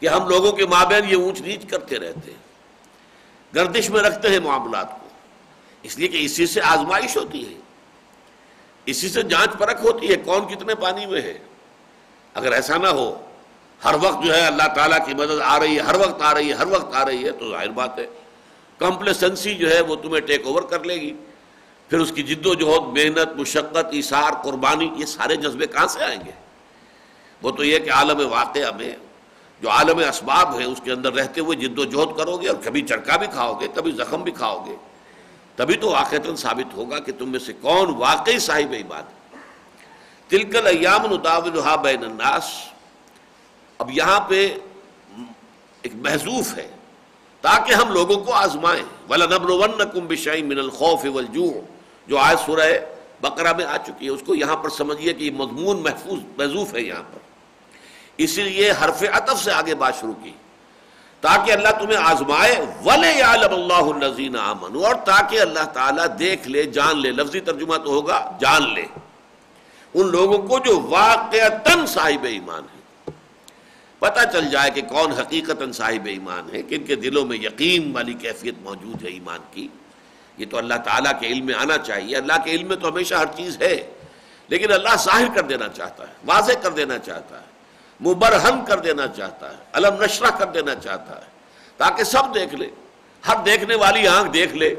[0.00, 2.38] کہ ہم لوگوں کے مابین یہ اونچ نیچ کرتے رہتے ہیں۔
[3.54, 5.08] گردش میں رکھتے ہیں معاملات کو۔
[5.82, 7.63] اس لیے کہ اسی سے آزمائش ہوتی ہے۔
[8.86, 11.38] اسی سے جانچ پرکھ ہوتی ہے کون کتنے پانی میں ہے۔
[12.34, 13.20] اگر ایسا نہ ہو،
[13.84, 16.48] ہر وقت جو ہے اللہ تعالیٰ کی مدد آ رہی ہے، ہر وقت آ رہی
[16.48, 18.06] ہے، ہر وقت آ رہی ہے، تو ظاہر بات ہے۔
[18.78, 21.12] کمپلیسنسی جو ہے وہ تمہیں ٹیک اوور کر لے گی۔
[21.88, 26.04] پھر اس کی جد و جہد، محنت، مشقت اثار قربانی، یہ سارے جذبے کہاں سے
[26.04, 26.30] آئیں گے؟
[27.42, 28.96] وہ تو یہ کہ عالم واقعہ میں
[29.62, 32.56] جو عالم اسباب ہے اس کے اندر رہتے ہوئے جد و جہد کرو گے اور
[32.64, 34.76] کبھی چرکا بھی کھاؤ گے، کبھی زخم بھی کھاؤ گے۔
[35.56, 39.02] تبھی تو واقع ثابت ہوگا کہ تم میں سے کون واقعی صاحب ایمان
[40.28, 42.44] تلکل ایام نتاولہ بین الناس۔
[43.78, 44.54] اب یہاں پہ
[45.82, 46.70] ایک محضوف ہے۔
[47.40, 51.60] تاکہ ہم لوگوں کو آزمائیں۔ وَلَنَبْلُوَنَّكُمْ بِشَيْءٍ مِّنَ الْخَوْفِ وَالْجُوعِ۔
[52.06, 52.72] جو آئے سورہ
[53.20, 56.74] بقرہ میں آ چکی ہے، اس کو یہاں پر سمجھیے کہ یہ مضمون محفوظ، محضوف
[56.74, 57.18] ہے یہاں پر۔
[58.16, 60.32] اسی لیے حرف عطف سے آگے بات شروع کی۔
[61.24, 66.62] تاکہ اللہ تمہیں آزمائے ولے عالم اللہ الزین امن اور تاکہ اللہ تعالیٰ دیکھ لے،
[66.62, 68.84] جان لے۔ لفظی ترجمہ تو ہوگا، جان لے۔
[69.94, 71.46] ان لوگوں کو جو واقع
[71.86, 73.10] صاحب ایمان ہے
[73.98, 78.12] پتہ چل جائے کہ کون حقیقت صاحب ایمان ہے کن کے دلوں میں یقین والی
[78.12, 79.68] کیفیت موجود ہے ایمان کی۔
[80.38, 83.14] یہ تو اللہ تعالیٰ کے علم میں آنا چاہیے۔ اللہ کے علم میں تو ہمیشہ
[83.14, 83.76] ہر چیز ہے،
[84.48, 87.53] لیکن اللہ ظاہر کر دینا چاہتا ہے، واضح کر دینا چاہتا ہے۔
[88.00, 91.26] مبرہن کر دینا چاہتا ہے، علم نشرہ کر دینا چاہتا ہے،
[91.76, 92.68] تاکہ سب دیکھ لے،
[93.28, 94.74] ہر دیکھنے والی آنکھ دیکھ لے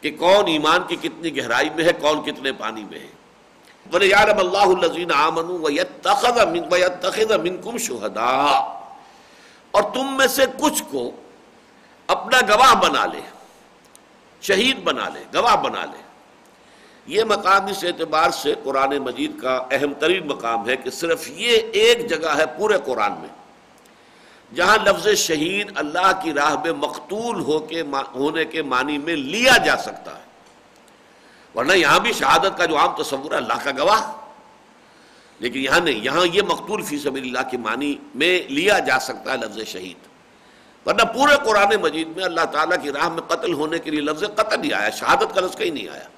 [0.00, 3.12] کہ کون ایمان کی کتنی گہرائی میں ہے، کون کتنے پانی میں ہے۔
[3.92, 5.58] وَلِيَعْلَمَ اللَّهُ الَّذِينَ آمَنُوا
[6.70, 8.58] وَيَتَّخِذَ مِنْكُمْ شُهَدَاءَ
[9.70, 11.10] اور تم میں سے کچھ کو
[12.06, 13.20] اپنا گواہ بنا لے،
[14.40, 16.07] شہید بنا لے، گواہ بنا لے۔
[17.08, 21.58] یہ مقام اس اعتبار سے قرآن مجید کا اہم ترین مقام ہے کہ صرف یہ
[21.72, 23.28] ایک جگہ ہے پورے قرآن میں،
[24.54, 27.82] جہاں لفظ شہید اللہ کی راہ میں مقتول ہو کے
[28.14, 30.22] ہونے کے معنی میں لیا جا سکتا ہے۔
[31.54, 34.12] ورنہ یہاں بھی شہادت کا جو عام تصور ہے اللہ کا گواہ۔
[35.38, 39.32] لیکن یہاں نہیں، یہاں یہ مقتول فی سبیل اللہ کے معنی میں لیا جا سکتا
[39.32, 40.06] ہے لفظ شہید۔
[40.86, 44.24] ورنہ پورے قرآن مجید میں اللہ تعالیٰ کی راہ میں قتل ہونے کے لیے لفظ
[44.34, 46.08] قتل ہی آیا، شہادت کا لفظ کہیں نہیں آیا۔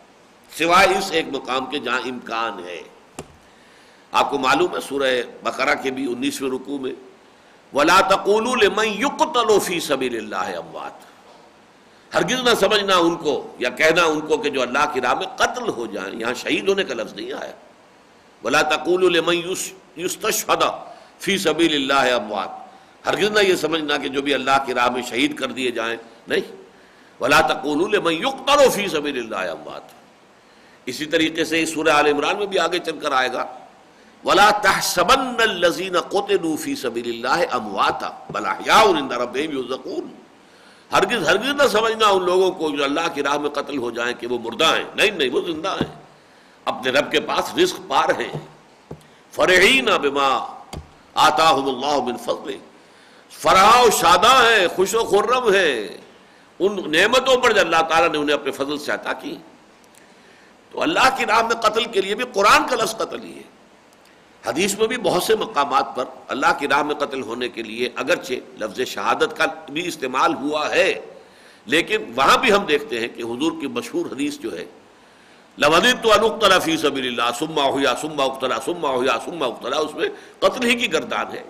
[0.59, 2.83] سوائے اس ایک مقام کے جہاں امکان ہے۔
[4.13, 5.11] آپ کو معلوم ہے سورہ
[5.43, 6.93] بقرہ کے بھی انیسویں رکوع میں،
[7.73, 8.47] ولا تقول
[8.85, 11.09] يقتل في سبيل الله اموات
[12.15, 15.27] ہرگز نہ سمجھنا ان کو یا کہنا ان کو کہ جو اللہ کی راہ میں
[15.27, 17.53] قتل ہو جائیں، یہاں شہید ہونے کا لفظ نہیں آیا۔
[18.45, 19.37] ولا تقول لمن
[19.97, 20.63] يستشهد
[21.19, 22.51] في سبيل الله اموات
[23.07, 25.97] ہرگز نہ یہ سمجھنا کہ جو بھی اللہ کی راہ میں شہید کر دیے جائیں،
[26.29, 26.53] نہیں۔
[27.21, 30.00] ولا تقول لمن يقتل في سبيل الله اموات
[30.87, 33.47] اسی طریقے سے سورہ آل عمران میں بھی آگے چل کر آئے گا۔
[34.25, 40.15] ولا تحسبن الذين قتلوا في سبيل الله امواتا بل احياء عند ربهم يرزقون۔
[40.93, 44.15] ہرگز ہرگز نہ سمجھنا ان لوگوں کو جو اللہ کی راہ میں قتل ہو جائیں
[44.21, 45.95] کہ وہ مردہ ہیں۔ نہیں نہیں، وہ زندہ ہیں۔
[46.65, 48.41] اپنے رب کے پاس رزق پا رہے ہیں۔
[49.33, 50.61] فرحین بما
[51.15, 52.57] آتاهم الله من فضل
[53.31, 55.89] فرح و شاداں ہیں، خوش و خرم ہیں۔
[56.59, 59.37] ان نعمتوں پر جو اللہ تعالیٰ نے انہیں اپنے فضل سے عطا کی۔
[60.71, 63.61] تو اللہ کی راہ میں قتل کے لیے بھی قرآن کا لفظ قتل ہی ہے۔
[64.47, 67.89] حدیث میں بھی بہت سے مقامات پر اللہ کی راہ میں قتل ہونے کے لیے
[67.97, 71.01] اگرچہ لفظ شہادت کا بھی استعمال ہوا ہے،
[71.67, 74.65] لیکن وہاں بھی ہم دیکھتے ہیں کہ حضور کی مشہور حدیث جو ہے
[75.59, 79.95] لمدد تو انختلا فی سبیل اللہ سما ہوا سما اختلا سما ہوا سما اختلا اس
[79.95, 81.43] میں قتل ہی کی گردان ہے۔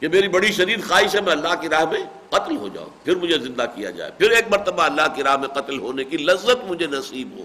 [0.00, 3.14] کہ میری بڑی شدید خواہش ہے، میں اللہ کی راہ میں قتل ہو جاؤں، پھر
[3.14, 6.70] مجھے زندہ کیا جائے۔ پھر ایک مرتبہ اللہ کی راہ میں قتل ہونے کی لذت
[6.70, 7.44] مجھے نصیب ہو۔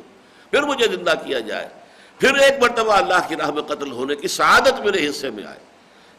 [0.49, 1.67] پھر مجھے زندہ کیا جائے۔
[2.19, 5.59] پھر ایک مرتبہ اللہ کی راہ میں قتل ہونے کی سعادت میرے حصے میں آئے۔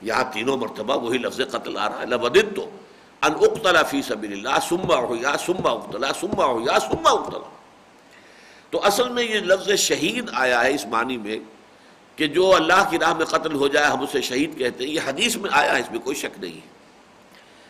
[0.02, 2.70] یہاں تینوں مرتبہ وہی لفظ قتل آ رہا ہے۔ لبدن تو
[3.22, 7.50] ان اقتلا فی سبیل اللہ سما ہو یا سما اقتلا سما ہو یا سما اقتلا
[8.70, 11.38] تو اصل میں یہ لفظ شہید آیا ہے اس معنی میں
[12.16, 15.00] کہ جو اللہ کی راہ میں قتل ہو جائے، ہم اسے شہید کہتے ہیں۔ یہ
[15.06, 16.68] حدیث میں آیا ہے، اس میں کوئی شک نہیں ہے۔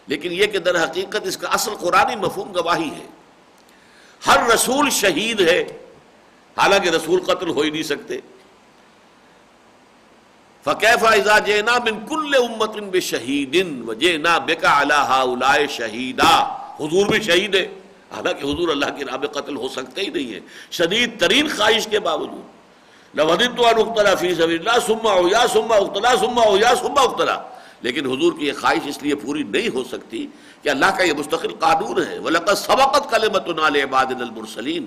[0.07, 3.07] لیکن یہ کہ در حقیقت اس کا اصل قرآن مفہوم گواہی ہے۔
[4.27, 5.80] ہر رسول شہید ہے۔
[6.59, 8.19] حالانکہ رسول قتل ہو ہی نہیں سکتے۔
[10.65, 13.57] فقیفہ ازا جینا من کل امت بے شہید
[13.99, 16.33] جینا بےکا اللہ شہیدا
[16.81, 17.69] حضور بھی شہید ہے
[18.13, 21.87] حالانکہ حضور اللہ کی راہ میں قتل ہو سکتے ہی نہیں ہے شدید ترین خواہش
[21.91, 22.61] کے باوجود۔
[23.15, 27.01] لودن تو اختلا فی سبیل اللہ سما ہو یا سما اختلا سما ہو یا سما
[27.01, 27.43] اختلا
[27.81, 30.27] لیکن حضور کی یہ خواہش اس لیے پوری نہیں ہو سکتی
[30.63, 34.85] کہ اللہ کا یہ مستقل قانون ہے۔ وَلَقَدْ سَبَقَتْ كَلِمَتُنَا لِعِبَادِنَا الْمُرْسَلِينَ۔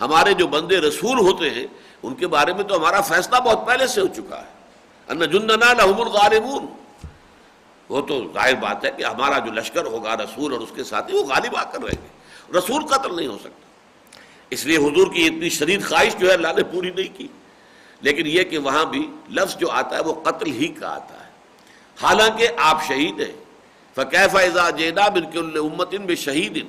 [0.00, 1.66] ہمارے جو بندے رسول ہوتے ہیں،
[2.02, 4.54] ان کے بارے میں تو ہمارا فیصلہ بہت پہلے سے ہو چکا ہے۔
[5.08, 6.66] ان جننا لهم الغالبون۔
[7.88, 11.16] وہ تو ظاہر بات ہے کہ ہمارا جو لشکر ہوگا رسول اور اس کے ساتھی
[11.16, 12.08] وہ غالب آ کر رہیں گے۔
[12.58, 13.66] رسول قتل نہیں ہو سکتا۔
[14.50, 17.28] اس لیے حضور کی اتنی شدید خواہش جو ہے اللہ نے پوری نہیں کی۔
[18.00, 21.30] لیکن یہ کہ وہاں بھی لفظ جو آتا ہے وہ قتل ہی کا آتا ہے۔
[22.02, 23.44] حالانکہ آپ شہید ہیں۔
[23.94, 26.66] فقیف اعزا جینا بن امت ان میں شہید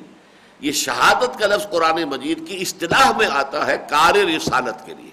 [0.59, 5.11] یہ شہادت کا لفظ قرآن مجید کی اصطلاح میں آتا ہے کار رسالت کے لیے۔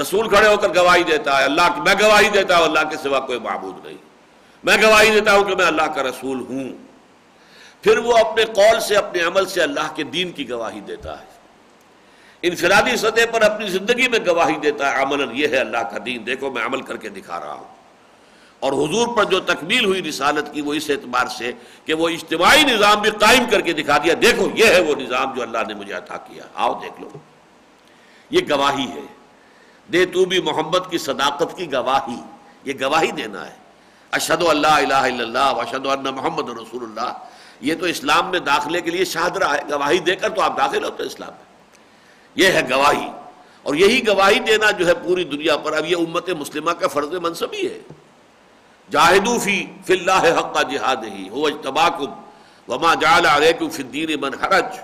[0.00, 2.96] رسول کھڑے ہو کر گواہی دیتا ہے، اللہ کی میں گواہی دیتا ہوں، اللہ کے
[2.96, 3.96] سوا کوئی معبود نہیں۔
[4.64, 6.72] میں گواہی دیتا ہوں کہ میں اللہ کا رسول ہوں۔
[7.82, 11.24] پھر وہ اپنے قول سے، اپنے عمل سے اللہ کے دین کی گواہی دیتا ہے۔
[12.42, 16.26] انفرادی سطح پر اپنی زندگی میں گواہی دیتا ہے عمل یہ ہے اللہ کا دین۔
[16.26, 17.79] دیکھو، میں عمل کر کے دکھا رہا ہوں۔
[18.60, 21.52] اور حضور پر جو تکمیل ہوئی رسالت کی وہ اس اعتبار سے
[21.84, 25.34] کہ وہ اجتماعی نظام بھی قائم کر کے دکھا دیا۔ دیکھو، یہ ہے وہ نظام
[25.34, 27.08] جو اللہ نے مجھے عطا کیا۔ آؤ دیکھ لو۔
[28.30, 29.06] یہ گواہی ہے۔
[29.92, 32.20] دے تو بھی محمد کی صداقت کی گواہی۔
[32.64, 33.54] یہ گواہی دینا ہے۔
[34.10, 37.12] اشد اللہ الہ الا اللہ اشد اللہ محمد رسول اللہ۔
[37.60, 40.84] یہ تو اسلام میں داخلے کے لیے شاہدرہ ہے۔ گواہی دے کر تو آپ داخل
[40.84, 41.44] ہوتے اسلام۔ میں
[42.34, 43.08] یہ ہے گواہی۔
[43.62, 47.14] اور یہی گواہی دینا جو ہے پوری دنیا پر۔ اب یہ امت مسلمہ کا فرض
[47.14, 47.78] منصب ہی ہے۔
[48.92, 52.10] جاہدو فی فی اللہ حق جہاد ہی ہو اجتباکم
[52.68, 54.78] وما جعل علیکم فی الدین من حرج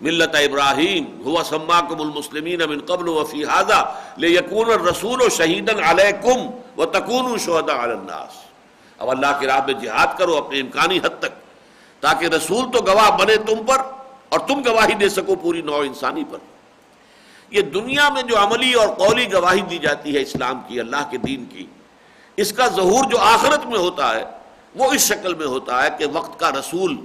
[0.00, 3.82] ملت ابراہیم ہوا سماکم المسلمین من قبل وفی حاضا
[4.24, 8.40] لیکون الرسول شہیدا علیکم وتکونوا شہداء علی الناس۔
[8.98, 11.32] اب اللہ کی راہ میں جہاد کرو اپنے امکانی حد تک
[12.02, 13.80] تاکہ رسول تو گواہ بنے تم پر
[14.28, 16.38] اور تم گواہی دے سکو پوری نوع انسانی پر۔
[17.50, 21.18] یہ دنیا میں جو عملی اور قولی گواہی دی جاتی ہے اسلام کی، اللہ کے
[21.26, 21.66] دین کی
[22.36, 24.24] اس کا ظہور جو آخرت میں ہوتا ہے،
[24.74, 26.96] وہ اس شکل میں ہوتا ہے کہ وقت کا رسول،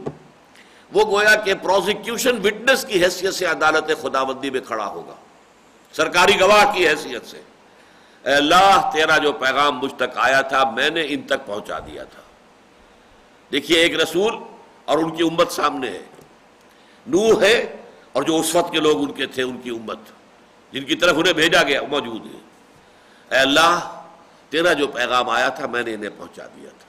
[0.93, 5.15] وہ گویا کہ پروزیکیوشن وٹنس کی حیثیت سے عدالت خداوندی میں کھڑا ہوگا۔
[5.93, 7.41] سرکاری گواہ کی حیثیت سے۔
[8.25, 12.03] اے اللہ، تیرا جو پیغام مجھ تک آیا تھا، میں نے ان تک پہنچا دیا
[12.03, 12.21] تھا۔
[13.51, 14.35] دیکھیے، ایک رسول
[14.85, 16.03] اور ان کی امت سامنے ہے۔
[17.07, 17.75] نوح ہے
[18.11, 19.99] اور جو اس وقت کے لوگ ان کے تھے، ان کی امت،
[20.71, 22.39] جن کی طرف انہیں بھیجا گیا، موجود ہے۔
[23.35, 23.96] اے اللہ
[24.49, 26.87] تیرا جو پیغام آیا تھا میں نے انہیں پہنچا دیا تھا۔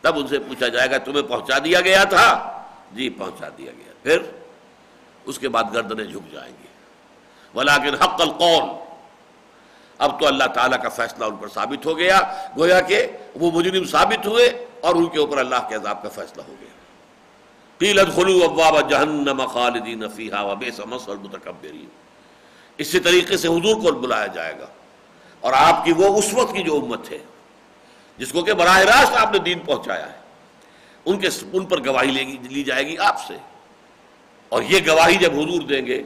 [0.00, 3.92] تب ان سے پوچھا جائے گا تمہیں پہنچا دیا گیا تھا؟ جی پہنچا دیا گیا۔
[4.02, 4.18] پھر
[5.24, 6.66] اس کے بعد گردنیں جھک جائیں گی۔
[7.54, 8.86] ولیکن حق القول۔
[9.98, 12.20] اب تو اللہ تعالیٰ کا فیصلہ ان پر ثابت ہو گیا۔
[12.58, 16.42] گویا کہ وہ مجرم ثابت ہوئے اور ان کے اوپر اللہ کے عذاب کا فیصلہ
[16.48, 16.68] ہو گیا۔
[17.78, 21.88] قیلت خلو ابواب جہنم خالدین فیہا وبئس مثوى المتکبرین۔
[22.78, 24.66] اسی طریقے سے حضور کو بلایا جائے گا۔
[25.40, 27.18] اور آپ کی وہ اس وقت کی جو امت ہے،
[28.18, 30.18] جس کو کہ براہ راست آپ نے دین پہنچایا ہے،
[31.04, 33.34] ان کے ان پر گواہی لے گی، لی جائے گی آپ سے۔
[34.48, 36.02] اور یہ گواہی جب حضور دیں گے،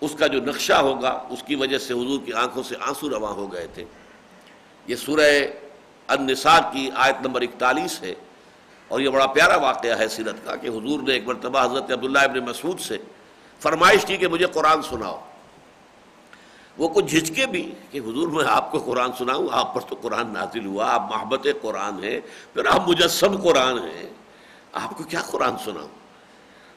[0.00, 3.32] اس کا جو نقشہ ہوگا، اس کی وجہ سے حضور کی آنکھوں سے آنسو رواں
[3.32, 3.84] ہو گئے تھے۔
[4.86, 5.46] یہ سورہ
[6.06, 8.14] النساء کی آیت نمبر اکتالیس ہے۔
[8.88, 12.18] اور یہ بڑا پیارا واقعہ ہے سیرت کا کہ حضور نے ایک مرتبہ حضرت عبداللہ
[12.18, 12.96] ابن مسعود سے
[13.60, 15.20] فرمائش کی کہ مجھے قرآن سناؤ۔
[16.78, 20.32] وہ کچھ جھجکے بھی کہ حضور میں آپ کو قرآن سناؤں، آپ پر تو قرآن
[20.32, 22.20] نازل ہوا، آپ محبت قرآن ہے
[22.54, 24.10] پھر آپ مجسم قرآن ہیں،
[24.72, 25.88] آپ کو کیا قرآن سناؤں؟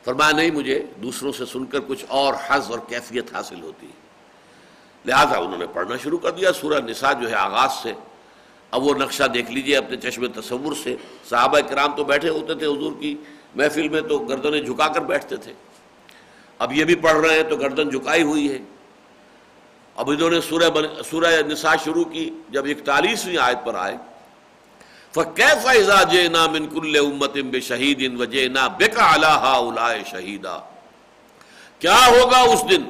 [0.06, 3.88] فرمایا نہیں مجھے، دوسروں سے سن کر کچھ اور حض اور کیفیت حاصل ہوتی۔
[5.06, 7.94] لہٰذا انہوں نے پڑھنا شروع کر دیا، سورہ نساء جو ہے آغاز سے۔
[8.72, 10.96] اب وہ نقشہ دیکھ لیجیے اپنے چشم تصور سے۔
[11.30, 13.16] صحابہ کرام تو بیٹھے ہوتے تھے حضور کی
[13.56, 15.54] محفل میں تو گردنیں جھکا کر بیٹھتے تھے۔
[16.60, 18.58] اب یہ بھی پڑھ رہے ہیں تو گردن جھکائی ہوئی ہے۔
[20.00, 20.64] اب انہوں نے سورہ
[21.10, 23.98] سورہ نساء شروع کی، جب اکتالیسویں آیت پر آئے،
[25.14, 30.60] فَكَيْفَ إِذَا جِئْنَا مِن كُلِّ أُمَّةٍ بِشَهِيدٍ وَجِئْنَا بِكَ عَلَى هَؤُلَاءِ شَهِيدًا۔
[31.80, 32.84] کیا ہوگا اس دن؟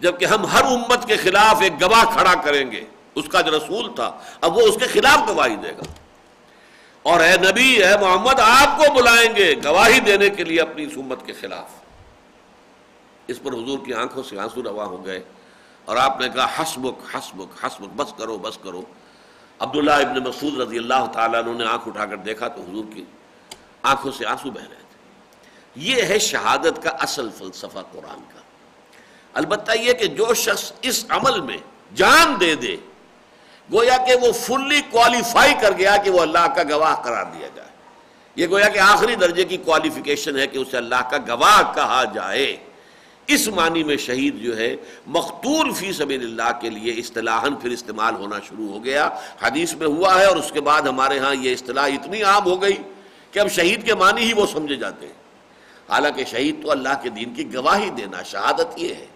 [0.00, 3.94] جبکہ ہم ہر امت کے خلاف ایک گواہ کھڑا کریں گے، اس کا جو رسول
[3.94, 5.82] تھا، اب وہ اس کے خلاف گواہی دے گا۔
[7.02, 10.92] اور اے نبی، اے محمد، آپ کو بلائیں گے گواہی دینے کے لیے اپنی اس
[10.96, 11.68] امت کے خلاف۔
[13.26, 15.22] اس پر حضور کی آنکھوں سے آنسو روا ہو گئے۔
[15.84, 18.82] اور آپ نے کہا، حسبک حسبک حسبک، بس کرو بس کرو.
[19.58, 23.04] عبداللہ ابن مسعود رضی اللہ تعالیٰ نے آنکھ اٹھا کر دیکھا تو حضور کی
[23.82, 24.90] آنکھوں سے آنسو بہ رہے تھے۔
[25.74, 28.40] یہ ہے شہادت کا اصل فلسفہ قرآن کا۔
[29.34, 31.56] البتہ یہ کہ جو شخص اس عمل میں
[31.94, 32.76] جان دے دے،
[33.72, 37.68] گویا کہ وہ فلی کوالیفائی کر گیا کہ وہ اللہ کا گواہ قرار دیا جائے۔
[38.36, 42.56] یہ گویا کہ آخری درجے کی کوالیفیکیشن ہے کہ اسے اللہ کا گواہ کہا جائے۔
[43.34, 48.14] اس معنی میں شہید جو ہے، مقتول فی سبیل اللہ کے لیے اصطلاحاً پھر استعمال
[48.14, 49.08] ہونا شروع ہو گیا۔
[49.42, 52.62] حدیث میں ہوا ہے اور اس کے بعد ہمارے ہاں یہ اصطلاح اتنی عام ہو
[52.62, 52.76] گئی
[53.30, 55.18] کہ اب شہید کے معنی ہی وہ سمجھے جاتے ہیں۔
[55.90, 59.06] حالانکہ شہید تو اللہ کے دین کی گواہی دینا، شہادت یہ ہے۔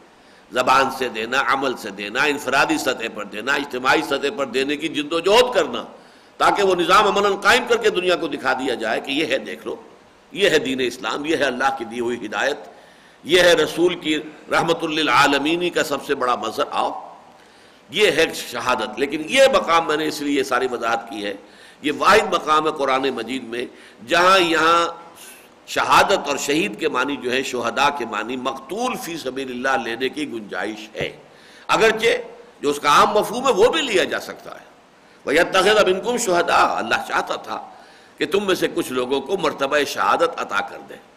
[0.53, 4.88] زبان سے دینا، عمل سے دینا، انفرادی سطح پر دینا، اجتماعی سطح پر دینے کی
[4.88, 5.85] جد و جہد کرنا،
[6.37, 9.38] تاکہ وہ نظام امن قائم کر کے دنیا کو دکھا دیا جائے کہ یہ ہے
[9.38, 9.77] دیکھ لو،
[10.33, 12.73] یہ ہے دین اسلام، یہ ہے اللہ کی دی ہوئی ہدایت۔
[13.24, 14.18] یہ ہے رسول کی
[14.50, 17.16] رحمت للعالمینی کا سب سے بڑا مظہر، آؤ،
[17.90, 21.34] یہ ہے شہادت۔ لیکن یہ مقام میں نے اس لیے ساری وضاحت کی ہے،
[21.82, 23.66] یہ واحد مقام ہے قرآن مجید میں،
[24.08, 24.88] جہاں یہاں
[25.66, 30.08] شہادت اور شہید کے معنی جو ہے شہداء کے معنی مقتول فی سبیل اللہ لینے
[30.08, 31.16] کی گنجائش ہے۔
[31.66, 32.06] اگرچہ
[32.60, 34.64] جو اس کا عام مفہوم ہے، وہ بھی لیا جا سکتا ہے۔
[35.26, 37.70] وہ تخت اب انکم شہدا اللہ چاہتا تھا
[38.18, 41.13] کہ تم میں سے کچھ لوگوں کو مرتبہ شہادت عطا کر دے۔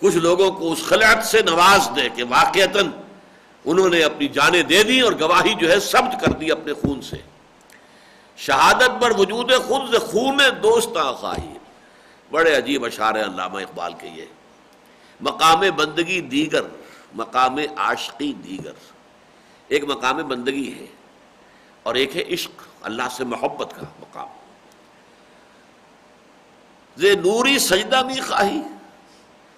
[0.00, 2.90] کچھ لوگوں کو اس خلعت سے نواز دے کہ واقعتاً
[3.64, 7.02] انہوں نے اپنی جانیں دے دی اور گواہی جو ہے ثبت کر دی اپنے خون
[7.02, 7.16] سے۔
[8.36, 11.58] شہادت پر وجود خود سے خون دوستاں خواہی۔
[12.30, 14.24] بڑے عجیب اشار علامہ اقبال کے یہ۔
[15.20, 16.62] مقام بندگی دیگر،
[17.14, 18.72] مقام عاشقی دیگر۔
[19.68, 20.86] ایک مقام بندگی ہے
[21.82, 24.28] اور ایک ہے عشق، اللہ سے محبت کا مقام۔
[26.96, 28.60] زے نوری سجدہ بھی خواہی۔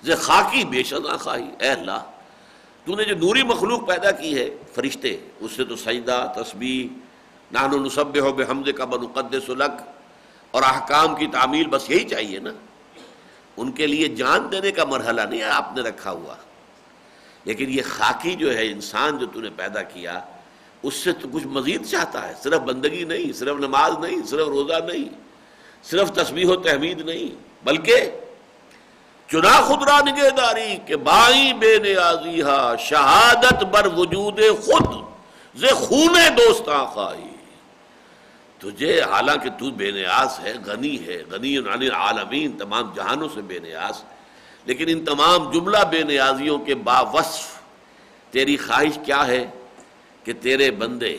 [0.02, 2.10] زے خاکی بے شزا خواہی اے اللہ،
[2.84, 6.98] تو نے جو نوری مخلوق پیدا کی ہے فرشتے، اس سے تو سجدہ، تسبیح
[7.52, 9.82] نان و نصب ہو بے حمد کا بنقد سلک
[10.50, 12.50] اور احکام کی تعمیل بس یہی چاہیے نا۔
[13.56, 16.34] ان کے لیے جان دینے کا مرحلہ نہیں ہے، آپ نے رکھا ہوا۔
[17.44, 20.20] لیکن یہ خاکی جو ہے، انسان جو تو نے پیدا کیا،
[20.82, 24.92] اس سے تو کچھ مزید چاہتا ہے۔ صرف بندگی نہیں، صرف نماز نہیں، صرف روزہ
[24.92, 25.04] نہیں،
[25.82, 27.34] صرف تسبیح و تحمید نہیں،
[27.64, 28.10] بلکہ
[29.30, 34.94] چنا خدرا نگہ داری کہ بائی بے نیازی ہا، شہادت بر وجود خود،
[35.60, 37.36] زے خون دوستاں خواہی۔
[38.58, 43.58] تجھے حالانکہ تو بے نیاز ہے، غنی ہے، غنی عن العالمین، تمام جہانوں سے بے
[43.58, 44.02] نیاز۔
[44.64, 47.58] لیکن ان تمام جملہ بے نیازیوں کے باوصف،
[48.30, 49.50] تیری خواہش کیا ہے
[50.24, 51.16] کہ تیرے بندے،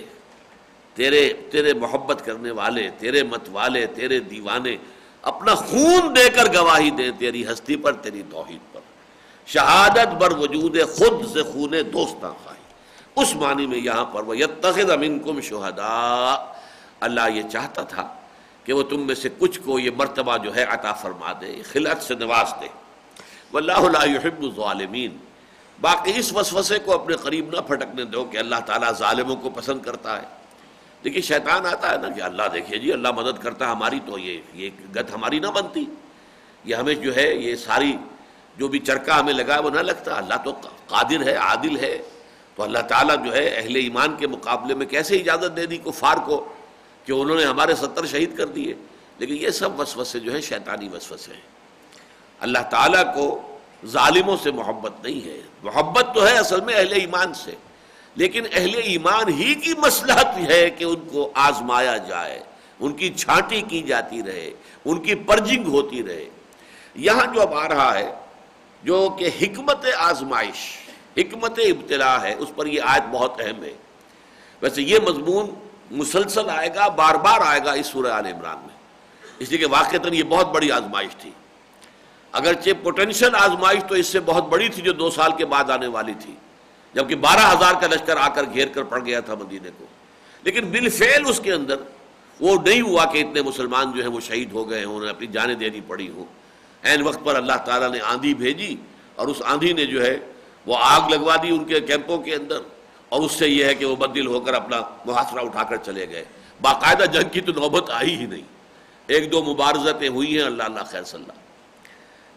[0.93, 4.77] تیرے تیرے محبت کرنے والے، تیرے مت والے، تیرے دیوانے
[5.21, 8.79] اپنا خون دے کر گواہی دیں تیری ہستی پر، تیری توحید پر۔
[9.45, 12.59] شہادت بر وجود خود سے خون دوستاں خواہی۔
[13.15, 16.53] اس معنی میں یہاں پر وہ یتخذ منکم شہداء
[16.99, 18.13] اللہ یہ چاہتا تھا
[18.63, 22.03] کہ وہ تم میں سے کچھ کو یہ مرتبہ جو ہے عطا فرما دے، خلعت
[22.03, 22.67] سے نواز دے۔
[23.53, 25.17] واللہ لا يحب الظالمین
[25.81, 29.81] باقی اس وسوسے کو اپنے قریب نہ پھٹکنے دو کہ اللہ تعالیٰ ظالموں کو پسند
[29.81, 30.38] کرتا ہے۔
[31.03, 34.41] دیکھیے، شیطان آتا ہے نا کہ اللہ دیکھیے جی اللہ مدد کرتا ہماری تو یہ
[34.53, 35.85] یہ گت ہماری نہ بنتی۔
[36.65, 37.97] یہ ہمیں جو ہے، یہ ساری
[38.57, 40.53] جو بھی چرکا ہمیں لگا ہے، وہ نہ لگتا۔ اللہ تو
[40.87, 42.01] قادر ہے، عادل ہے۔
[42.55, 46.17] تو اللہ تعالیٰ جو ہے، اہل ایمان کے مقابلے میں کیسے اجازت دے دی کفار
[46.25, 46.53] کو
[47.05, 48.73] کہ انہوں نے ہمارے ستر شہید کر دیے؟
[49.17, 51.41] لیکن یہ سب وسوسے جو ہے شیطانی وسوسے ہیں۔
[52.39, 57.33] اللہ تعالیٰ کو ظالموں سے محبت نہیں ہے۔ محبت تو ہے اصل میں اہل ایمان
[57.33, 57.51] سے۔
[58.15, 62.43] لیکن اہل ایمان ہی کی مسلحت ہے کہ ان کو آزمایا جائے،
[62.79, 64.51] ان کی چھانٹی کی جاتی رہے،
[64.85, 66.25] ان کی پرجنگ ہوتی رہے۔
[66.95, 68.11] یہاں جو اب آ رہا ہے،
[68.83, 70.77] جو کہ حکمت آزمائش،
[71.17, 73.73] حکمت ابتلا ہے، اس پر یہ آیت بہت اہم ہے۔
[74.61, 75.49] ویسے یہ مضمون
[75.91, 78.75] مسلسل آئے گا، بار بار آئے گا اس سورہ آل عمران میں۔
[79.39, 81.31] اس لیے کہ واقعتاً یہ بہت بڑی آزمائش تھی۔
[82.31, 85.87] اگرچہ پوٹینشل آزمائش تو اس سے بہت بڑی تھی جو دو سال کے بعد آنے
[85.87, 86.33] والی تھی۔
[86.93, 89.85] جبکہ بارہ ہزار کا لشکر آ کر گھیر کر پڑ گیا تھا مدینے کو۔
[90.43, 91.75] لیکن بالفعل اس کے اندر
[92.39, 95.27] وہ نہیں ہوا کہ اتنے مسلمان جو ہیں وہ شہید ہو گئے ہیں انہیں اپنی
[95.27, 96.25] جانیں دینی پڑی ہوں۔
[96.83, 98.75] عین وقت پر اللہ تعالیٰ نے آندھی بھیجی
[99.15, 100.17] اور اس آندھی نے جو ہے
[100.65, 102.59] وہ آگ لگوا دی ان کے کیمپوں کے اندر
[103.09, 106.09] اور اس سے یہ ہے کہ وہ بدل ہو کر اپنا محاصرہ اٹھا کر چلے
[106.09, 106.25] گئے۔
[106.61, 108.41] باقاعدہ جنگ کی تو نوبت آئی ہی نہیں۔
[109.07, 111.33] ایک دو مبارزتیں ہوئی ہیں، اللہ اللہ خیر صلی اللہ۔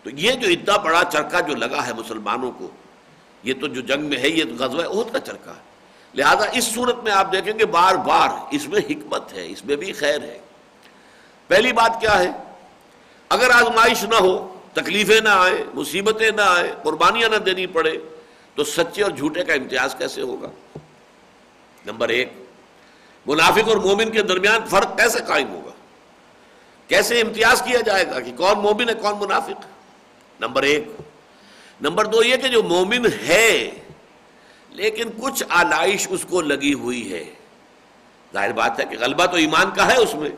[0.03, 2.70] تو یہ جو اتنا بڑا چرکا جو لگا ہے مسلمانوں کو
[3.43, 5.61] یہ تو جو جنگ میں ہے، یہ غزوہ عہد کا چرکا ہے۔
[6.14, 9.76] لہذا اس صورت میں آپ دیکھیں گے بار بار اس میں حکمت ہے، اس میں
[9.76, 10.38] بھی خیر ہے۔
[11.49, 12.30] پہلی بات کیا ہے؟
[13.28, 17.99] اگر آزمائش نہ ہو، تکلیفیں نہ آئیں، مصیبتیں نہ آئیں، قربانیاں نہ دینی پڑے،
[18.55, 20.78] تو سچے اور جھوٹے کا امتیاز کیسے ہوگا؟
[21.86, 22.32] نمبر ایک،
[23.26, 25.70] منافق اور مومن کے درمیان فرق کیسے قائم ہوگا؟
[26.88, 29.66] کیسے امتیاز کیا جائے گا کہ کون مومن ہے، کون منافق؟
[30.40, 30.88] نمبر ایک
[31.83, 33.70] نمبر دو یہ کہ جو مومن ہے،
[34.70, 37.24] لیکن کچھ آلائش اس کو لگی ہوئی ہے۔
[38.33, 40.30] ظاہر بات ہے کہ غلبہ تو ایمان کا ہے اس میں،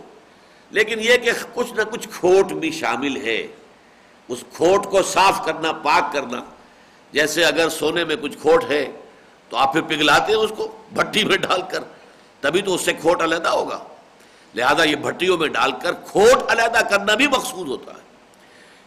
[0.70, 3.46] لیکن یہ کہ کچھ نہ کچھ کھوٹ بھی شامل ہے۔
[4.28, 6.44] اس کھوٹ کو صاف کرنا، پاک کرنا۔
[7.12, 8.90] جیسے اگر سونے میں کچھ کھوٹ ہے،
[9.48, 11.84] تو آپ پھر پگھلاتے ہیں اس کو بھٹی میں ڈال کر۔
[12.40, 13.84] تبھی تو اس سے کھوٹ علیحدہ ہوگا۔
[14.54, 18.03] لہذا یہ بھٹیوں میں ڈال کر کھوٹ علیحدہ کرنا بھی مقصود ہوتا ہے۔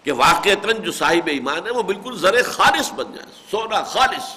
[0.07, 0.49] کہ واقع
[0.83, 4.35] جو صاحب ایمان ہے وہ بالکل زر خالص بن جائے، سونا خالص،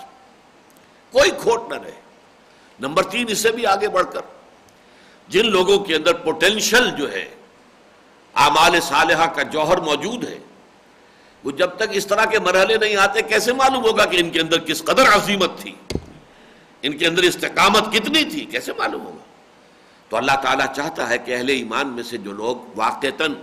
[1.12, 2.00] کوئی کھوٹ نہ رہے۔
[2.80, 4.20] نمبر تین، اس سے بھی آگے بڑھ کر،
[5.28, 7.34] جن لوگوں کے اندر پوٹینشل جو ہے،
[8.34, 10.38] اعمال صالحہ کا جوہر موجود ہے،
[11.44, 14.40] وہ جب تک اس طرح کے مرحلے نہیں آتے، کیسے معلوم ہوگا کہ ان کے
[14.40, 15.74] اندر کس قدر عظیمت تھی؟
[16.82, 19.24] ان کے اندر استقامت کتنی تھی؟ کیسے معلوم ہوگا؟
[20.08, 23.34] تو اللہ تعالیٰ چاہتا ہے کہ اہل ایمان میں سے جو لوگ واقعتاً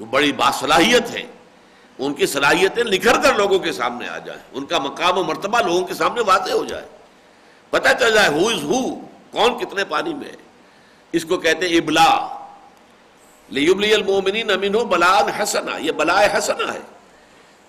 [0.00, 1.26] وہ بڑی باصلاحیت ہیں
[1.98, 5.60] ان کی صلاحیتیں نکھر کر لوگوں کے سامنے آ جائیں۔ ان کا مقام و مرتبہ
[5.60, 6.86] لوگوں کے سامنے واضح ہو جائے۔
[7.70, 8.94] پتہ چل جائے ہو از ہو
[9.30, 10.36] کون کتنے پانی میں ہے۔
[11.12, 12.28] اس کو کہتے ہیں ابلا۔
[13.48, 16.80] لیبلی المومنین امین ہو بلان حسنا۔ یہ بلائے حسنا ہے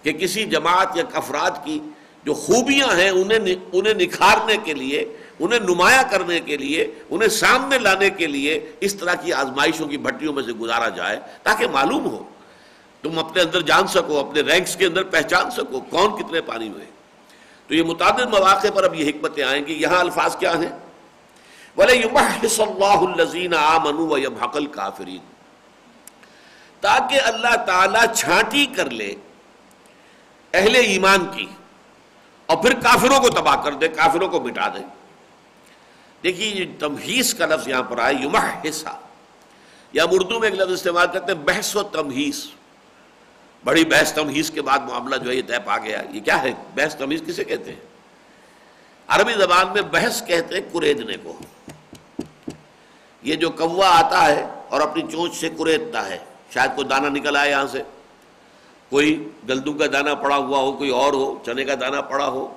[0.01, 1.80] کہ کسی جماعت یا افراد کی
[2.23, 7.77] جو خوبیاں ہیں انہیں انہیں نکھارنے کے لیے انہیں نمایاں کرنے کے لیے، انہیں سامنے
[7.77, 12.05] لانے کے لیے اس طرح کی آزمائشوں کی بھٹیوں میں سے گزارا جائے تاکہ معلوم
[12.05, 12.23] ہو،
[13.03, 16.86] تم اپنے اندر جان سکو، اپنے رینکس کے اندر پہچان سکو کون کتنے پانی میں
[17.67, 20.69] تو یہ متعدد مواقع پر اب یہ حکمتیں آئیں گی، یہاں الفاظ کیا ہیں؟
[21.77, 25.23] بولے اللہ الزین آمنو یم حقل کافرین
[26.81, 29.13] تاکہ اللہ تعالی چھانٹی کر لے
[30.53, 31.45] اہل ایمان کی
[32.45, 34.83] اور پھر کافروں کو تباہ کر دے، کافروں کو مٹا دے۔
[36.26, 38.99] دیکھیے یہ تمہیس کا لفظ یہاں پر آئے یمہ حصہ
[39.93, 42.47] یا اردو میں ایک لفظ استعمال کرتے ہیں، بحث و تمہیس۔
[43.63, 46.53] بڑی بحث تمہیس کے بعد معاملہ جو ہے یہ طے پا گیا۔ یہ کیا ہے؟
[46.76, 47.80] بحث تمہیس کسے کہتے ہیں؟
[49.07, 51.39] عربی زبان میں بحث کہتے ہیں کریدنے کو۔
[53.23, 56.17] یہ جو کوا آتا ہے اور اپنی چونچ سے کریدتا ہے،
[56.53, 57.84] شاید کوئی دانہ نکل آئے یہاں سے۔
[58.89, 62.55] کوئی گلدو کا دانہ پڑا ہوا ہو، کوئی اور ہو، چنے کا دانہ پڑا ہو۔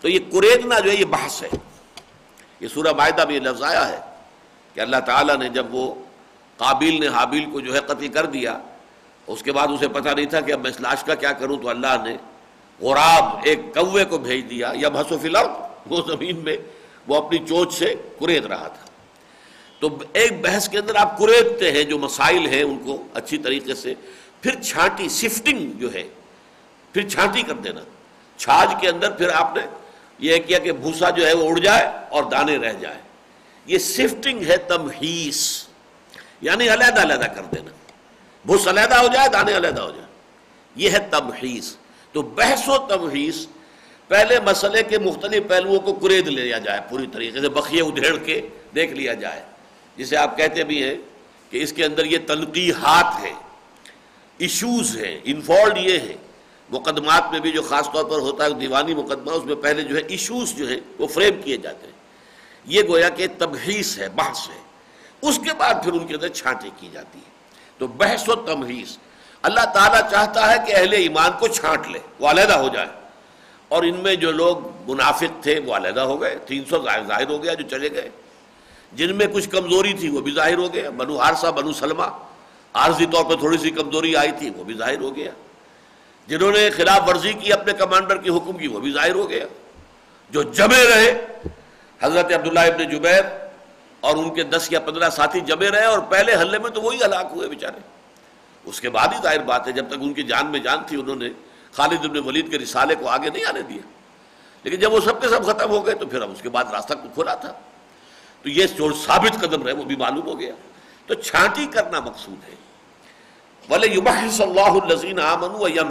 [0.00, 1.48] تو یہ کریدنا جو ہے، یہ بحث ہے۔
[2.60, 4.00] یہ سورہ معاہدہ میں یہ لفظ آیا ہے
[4.74, 5.94] کہ اللہ تعالیٰ نے جب وہ
[6.56, 8.58] قابل نے حابیل کو جو ہے قتل کر دیا،
[9.26, 11.56] اس کے بعد اسے پتہ نہیں تھا کہ اب میں اس لاش کا کیا کروں،
[11.56, 12.16] تو اللہ نے
[12.80, 15.28] غراب ایک کوے کو بھیج دیا یا بھسو فی
[15.86, 16.56] وہ زمین میں،
[17.08, 18.86] وہ اپنی چوچ سے کرید رہا تھا۔
[19.80, 23.74] تو ایک بحث کے اندر آپ کریدتے ہیں، جو مسائل ہیں ان کو اچھی طریقے
[23.74, 23.94] سے
[24.40, 26.02] پھر چھانٹی سفٹنگ جو ہے،
[26.92, 27.80] پھر چھانٹی کر دینا۔
[28.38, 29.62] چھاج کے اندر پھر آپ نے
[30.20, 32.98] یہ کیا کہ بھوسا جو ہے وہ اڑ جائے اور دانے رہ جائے۔
[33.66, 35.66] یہ سفٹنگ ہے تمہیس۔
[36.40, 37.70] یعنی علیحدہ علیحدہ کر دینا۔
[38.46, 40.06] بھوس علیحدہ ہو جائے، دانے علیحدہ ہو جائے۔
[40.76, 41.76] یہ ہے تمہیس۔
[42.12, 43.46] تو بحث و تمہیس،
[44.08, 48.40] پہلے مسئلے کے مختلف پہلوؤں کو کرید لیا جائے پوری طریقے سے، بخیے ادھیڑ کے
[48.74, 49.42] دیکھ لیا جائے۔
[49.96, 50.94] جسے آپ کہتے بھی ہیں
[51.50, 53.32] کہ اس کے اندر یہ تنقیحات ہے
[54.38, 56.16] ایشوز ہیں انفالڈ یہ ہے
[56.70, 59.96] مقدمات میں بھی جو خاص طور پر ہوتا ہے، دیوانی مقدمہ، اس میں پہلے جو
[59.96, 61.92] ہے ایشوز جو ہیں، وہ فریم کیے جاتے ہیں۔
[62.64, 64.60] یہ گویا کہ تمہیس ہے، بحث ہے۔
[65.22, 67.30] اس کے بعد پھر ان کے اندر چھانٹی کی جاتی ہے
[67.78, 68.98] تو بحث و تمہیس
[69.42, 72.88] اللہ تعالیٰ چاہتا ہے کہ اہل ایمان کو چھانٹ لے وہ علیحدہ ہو جائے۔
[73.68, 74.56] اور ان میں جو لوگ
[74.90, 78.10] منافق تھے وہ علیحدہ ہو گئے۔ تین سو ظاہر ہو گیا جو چلے گئے۔
[78.92, 82.24] جن میں کچھ کمزوری تھی، وہ بھی ظاہر ہو گیا بنو ہارسا بنو سلمہ۔
[82.74, 85.30] عارضی طور پہ تھوڑی سی کمزوری آئی تھی، وہ بھی ظاہر ہو گیا۔
[86.30, 89.44] جنہوں نے خلاف ورزی کی اپنے کمانڈر کی حکم کی، وہ بھی ظاہر ہو گیا۔
[90.30, 91.26] جو جمے رہے،
[92.02, 93.22] حضرت عبداللہ ابن جبیر
[94.00, 96.98] اور ان کے دس یا پندرہ ساتھی جمے رہے اور پہلے حلے میں تو وہی
[97.04, 97.80] ہلاک ہوئے بیچارے۔
[98.64, 101.00] اس کے بعد ہی ظاہر بات ہے، جب تک ان کی جان میں جان تھی،
[101.00, 101.28] انہوں نے
[101.72, 103.82] خالد ابن ولید کے رسالے کو آگے نہیں آنے دیا۔
[104.62, 106.64] لیکن جب وہ سب کے سب ختم ہو گئے تو پھر اب اس کے بعد
[106.72, 107.52] راستہ کھلا تھا۔
[108.42, 110.54] تو یہ جو ثابت قدم رہے، وہ بھی معلوم ہو گیا۔
[111.06, 112.69] تو چھانٹی کرنا مقصود ہے۔
[113.70, 113.86] بولے
[114.42, 115.88] اللہ الزین آمن و یم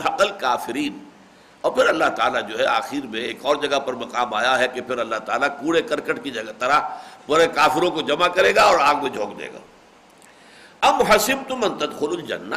[1.61, 4.67] اور پھر اللہ تعالیٰ جو ہے آخر میں ایک اور جگہ پر مقام آیا ہے
[4.67, 6.80] کہ پھر اللہ تعالیٰ کوڑے کرکٹ کی جگہ طرح
[7.25, 9.59] پورے کافروں کو جمع کرے گا اور آگ میں جھونک دے گا۔
[10.88, 12.55] ام حسب تم تدخل الجنہ۔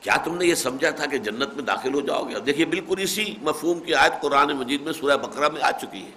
[0.00, 2.94] کیا تم نے یہ سمجھا تھا کہ جنت میں داخل ہو جاؤ گے؟ دیکھیے بالکل
[2.98, 6.10] اسی مفہوم کی آیت قرآن مجید میں سورہ بقرہ میں آ چکی ہے۔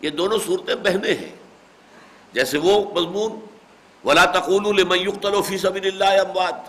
[0.00, 1.36] یہ دونوں صورتیں بہنے ہیں۔
[2.32, 3.57] جیسے وہ مضمون
[4.04, 6.60] ولا تقول لمن يقتل في سبيل الله اموات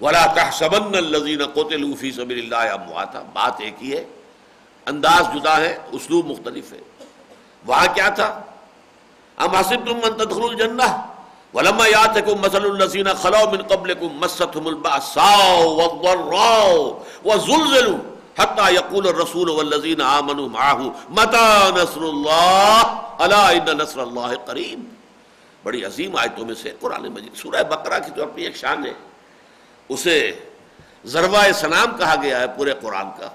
[0.00, 4.04] ولا تحسبن الذين قتلوا في سبيل الله اموات بات ایک ہی ہے.
[4.86, 6.78] انداز جدا ہے، اسلوب مختلف ہے.
[7.66, 8.40] وہاں کیا تھا؟
[9.38, 11.12] ام حسبتم من تدخلوا الجنہ.
[11.54, 17.98] ولما ياتكم مثل الذين خلوا من قبلكم مستهم البأساء والضراء وزلزلوا
[18.38, 22.80] حتى يقول الرسول والذين آمنوا معه متى نصر الله؟
[23.20, 24.95] الا ان نصر الله قريب.
[25.66, 28.92] بڑی عظیم آیتوں میں سے قرآن مجید، سورہ بقرہ کی تو اپنی ایک شان ہے۔
[29.88, 30.32] اسے
[31.04, 33.28] ذروہ سلام کہا گیا ہے پورے قرآن کا۔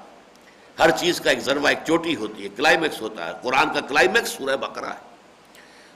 [0.80, 4.30] ہر چیز کا ایک ذروہ ایک چوٹی ہوتی ہے، کلائمیکس ہوتا ہے۔ قرآن کا کلائمیکس
[4.30, 5.16] سورہ بقرہ ہے۔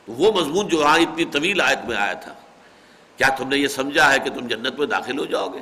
[0.05, 2.33] تو وہ مضمون جو وہاں اتنی طویل آیت میں آیا تھا۔
[3.17, 5.61] کیا تم نے یہ سمجھا ہے کہ تم جنت میں داخل ہو جاؤ گے؟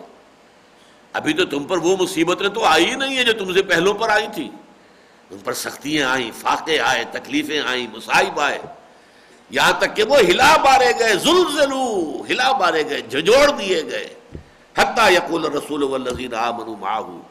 [1.13, 3.93] ابھی تو تم پر وہ مصیبتیں تو آئی ہی نہیں ہیں جو تم سے پہلوں
[3.93, 4.49] پر آئی تھی
[5.29, 8.59] تم پر سختیاں آئیں، فاقے آئے، تکلیفیں آئیں، مصائب آئے۔
[9.53, 14.13] یہاں تک کہ وہ ہلا مارے گئے زلزلو ہلا مارے گئے جھجوڑ دیے گئے۔
[14.77, 17.21] حتیٰ یقول رسول والذین آمنوا معاہو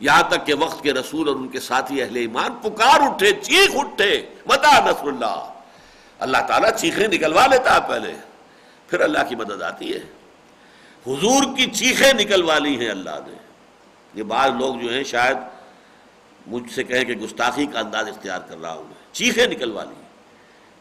[0.00, 3.70] یہاں تک کہ وقت کے رسول اور ان کے ساتھی اہل ایمان پکار اٹھے، چیخ
[3.74, 5.52] اٹھے۔ متا نصر اللہ۔
[6.18, 8.14] اللہ تعالیٰ چیخیں نکلوا لیتا ہے پہلے۔
[8.88, 10.00] پھر اللہ کی مدد آتی ہے۔
[11.06, 13.36] حضور کی چیخیں نکلوا لی ہیں اللہ نے۔
[14.14, 15.36] یہ بعض لوگ جو ہیں شاید
[16.46, 19.97] مجھ سے کہیں کہ گستاخی کا انداز اختیار کر رہا ہوں میں۔ چیخیں نکلوا لی۔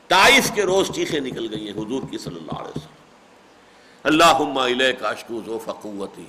[0.07, 5.41] تائف کے روز چیخیں نکل گئی ہیں حضور کی صلی اللہ علیہ وسلم۔ اللہ کاشکو
[5.45, 6.25] ذوف قوتی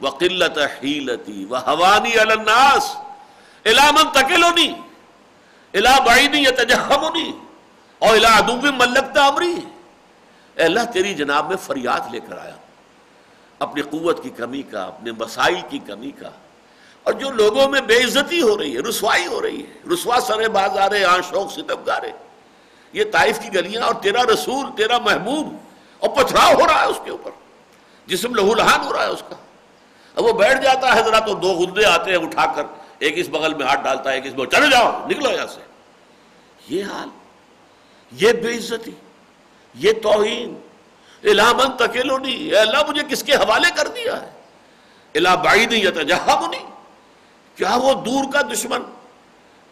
[0.00, 2.96] و قلت حیلتی و حوانی الناس۔
[3.64, 4.72] الامن تکلونی
[5.74, 7.32] الا بعیدی یتجہمونی
[7.98, 9.54] اور الا عدو ملکتا امری۔
[10.54, 12.56] اے اللہ، تیری جناب میں فریاد لے کر آیا
[13.58, 16.30] اپنی قوت کی کمی کا، اپنے مسائل کی کمی کا۔
[17.02, 20.48] اور جو لوگوں میں بے عزتی ہو رہی ہے، رسوائی ہو رہی ہے، رسوا سر
[20.48, 22.12] بازارے، آن شوق ستم گارے
[22.92, 25.54] یہ طائف کی گلیاں اور تیرا رسول، تیرا محبوب،
[25.98, 27.30] اور پتھراؤ ہو رہا ہے اس کے اوپر،
[28.06, 29.36] جسم لہو لہان ہو رہا ہے اس کا۔
[30.16, 32.64] اب وہ بیٹھ جاتا ہے ذرا تو دو گدے آتے ہیں اٹھا کر،
[32.98, 35.60] ایک اس بغل میں ہاتھ ڈالتا ہے، ایک اس بغل چلے جاؤ، نکلو یہاں سے۔
[36.68, 37.08] یہ حال،
[38.12, 38.90] یہ بے عزتی،
[39.74, 40.54] یہ توہین
[41.24, 44.30] الہمن تکیلو نہیں اے اللہ مجھے کس کے حوالے کر دیا ہے؟
[45.14, 46.66] الہ بعید یتجہب نہیں
[47.56, 48.82] کیا وہ دور کا دشمن؟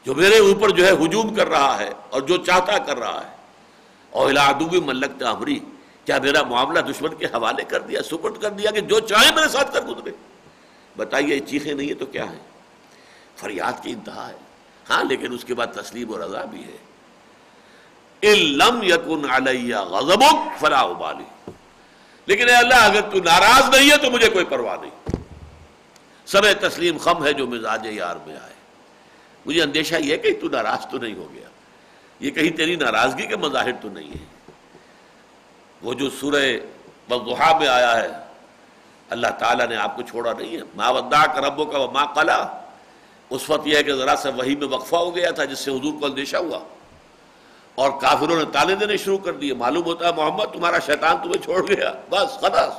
[0.04, 3.36] جو میرے اوپر جو ہے ہجوم کر رہا ہے اور جو چاہتا کر رہا ہے۔
[4.10, 5.60] اور الہ عدوی ملک تعمری
[6.04, 9.48] کیا میرا معاملہ دشمن کے حوالے کر دیا، سپرد کر دیا کہ جو چاہے میرے
[9.48, 10.10] ساتھ کر گزرے۔
[10.96, 12.38] بتائیے، چیخیں نہیں ہے تو کیا ہے
[13.36, 14.36] فریاد کی انتہا ہے۔
[14.90, 16.76] ہاں لیکن اس کے بعد تسلیم و رضا بھی ہے۔
[18.34, 21.50] لم یکن علیہ غضبک فلا ابالی۔
[22.26, 25.16] لیکن اے اللہ، اگر تو ناراض نہیں ہے تو مجھے کوئی پرواہ نہیں۔
[26.26, 28.53] سب تسلیم خم ہے جو مزاج یار میں آئے۔
[29.46, 31.48] مجھے اندیشہ یہ کہ تو ناراض تو نہیں ہو گیا۔
[32.20, 34.52] یہ کہیں تیری ناراضگی کے مظاہر تو نہیں ہے
[35.82, 36.56] وہ جو سورہ
[37.08, 38.08] بغضحا میں آیا ہے،
[39.10, 42.46] اللہ تعالیٰ نے آپ کو چھوڑا نہیں ہے۔ ماں ودا کا ربوں کا ماں کلا
[43.30, 45.70] اس وقت یہ ہے کہ ذرا سا وہی میں وقفہ ہو گیا تھا جس سے
[45.70, 46.58] حضور کو اندیشہ ہوا۔
[47.74, 51.42] اور کافروں نے تالے دینے شروع کر دیے۔ معلوم ہوتا ہے محمد، تمہارا شیطان تمہیں
[51.42, 52.72] چھوڑ گیا۔ بس، خلاص۔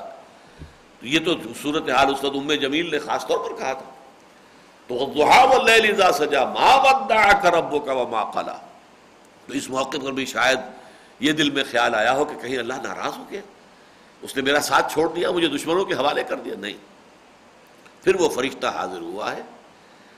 [1.02, 3.95] یہ تو صورت حال اس وقت ام جمیل نے خاص طور پر کہا تھا۔
[4.88, 5.14] تو
[6.12, 7.94] سجا ماں ودا کا ربوں کا
[9.48, 10.60] تو اس موقع پر بھی شاید
[11.20, 13.42] یہ دل میں خیال آیا ہو کہ کہیں اللہ ناراض ہو گیا۔
[14.22, 16.74] اس نے میرا ساتھ چھوڑ دیا، مجھے دشمنوں کے حوالے کر دیا۔ نہیں۔
[18.04, 19.42] پھر وہ فرشتہ حاضر ہوا ہے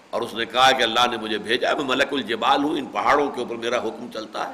[0.09, 3.29] اور اس نے کہا کہ اللہ نے مجھے بھیجا، میں ملک الجبال ہوں، ان پہاڑوں
[3.29, 4.53] کے اوپر میرا حکم چلتا ہے۔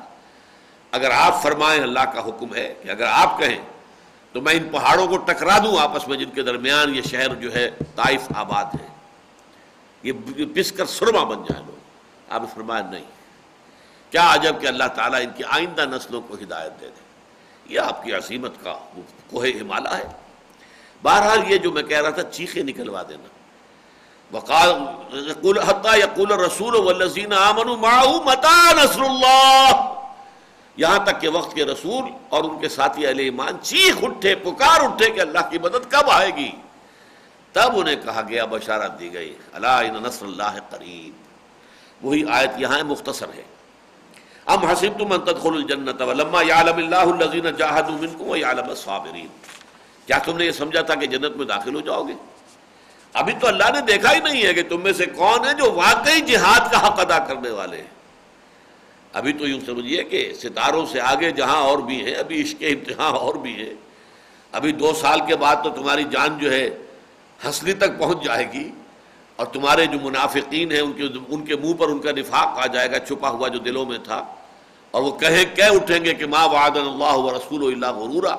[0.92, 3.62] اگر آپ فرمائیں اللہ کا حکم ہے کہ اگر آپ کہیں،
[4.32, 7.54] تو میں ان پہاڑوں کو ٹکرا دوں آپس میں، جن کے درمیان یہ شہر جو
[7.54, 8.93] ہے طائف آباد ہے۔
[10.04, 10.14] یہ
[10.56, 11.76] پس کر سرما بن جائے لوگ۔
[12.30, 13.06] آپ نے فرمایا نہیں۔
[14.10, 17.04] کیا عجب کہ اللہ تعالیٰ ان کی آئندہ نسلوں کو ہدایت دے دے۔
[17.74, 18.78] یہ آپ کی عصیمت کا
[19.30, 20.04] کوہ ہمالا ہے۔
[21.04, 23.28] بہرحال یہ جو میں کہہ رہا تھا، چیخیں نکلوا دینا۔
[25.96, 26.78] یقول رسول
[28.26, 29.94] متا نصر اللہ؟
[30.78, 34.80] یہاں تک کہ وقت کے رسول اور ان کے ساتھی اہل ایمان چیخ اٹھے، پکار
[34.82, 36.52] اٹھے کہ اللہ کی مدد کب آئے گی؟
[37.54, 41.24] تب انہیں کہا گیا، بشارت دی گئی اللہ نصر اللہ قریب۔
[42.06, 43.44] وہی آیت یہاں مختصر ہے۔
[44.46, 49.28] ام حسب تم تدخل الجنت ولما یعلم اللہ الذین جاہدوا منکم ویعلم الصابرین
[50.06, 52.14] کیا تم نے یہ سمجھا تھا کہ جنت میں داخل ہو جاؤ گے؟
[53.14, 55.72] ابھی تو اللہ نے دیکھا ہی نہیں ہے کہ تم میں سے کون ہے جو
[55.72, 57.88] واقعی جہاد کا حق ادا کرنے والے ہیں۔
[59.14, 63.14] ابھی تو یوں سمجھیے کہ ستاروں سے آگے جہاں اور بھی ہیں، ابھی عشق امتحان
[63.14, 63.74] اور بھی ہے
[64.52, 66.70] ابھی دو سال کے بعد تو تمہاری جان جو ہے
[67.46, 68.70] ہنسلی تک پہنچ جائے گی
[69.36, 72.66] اور تمہارے جو منافقین ہیں، ان کے ان کے منہ پر ان کا نفاق آ
[72.66, 74.26] جائے گا، چھپا ہوا جو دلوں میں تھا۔
[74.92, 78.36] اور وہ کہیں، کہہ اٹھیں گے کہ ماں وعد اللہ و رسول اللہ غرورا۔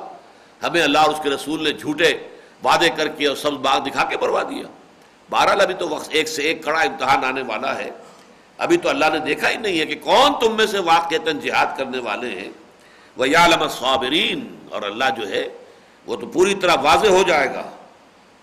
[0.62, 2.18] ہمیں اللہ اور اس کے رسول نے جھوٹے
[2.64, 4.62] وعدے کر کے اور سب باغ دکھا کے بروا دیا
[5.30, 7.90] بہرحال ابھی تو وقت ایک سے ایک کڑا امتحان آنے والا ہے۔
[8.59, 11.66] ابھی تو اللہ نے دیکھا ہی نہیں ہے کہ کون تم میں سے واقع جہاد
[11.78, 12.50] کرنے والے ہیں۔
[13.16, 15.48] وہ یا صابرین اور اللہ جو ہے،
[16.07, 17.70] وہ تو پوری طرح واضح ہو جائے گا۔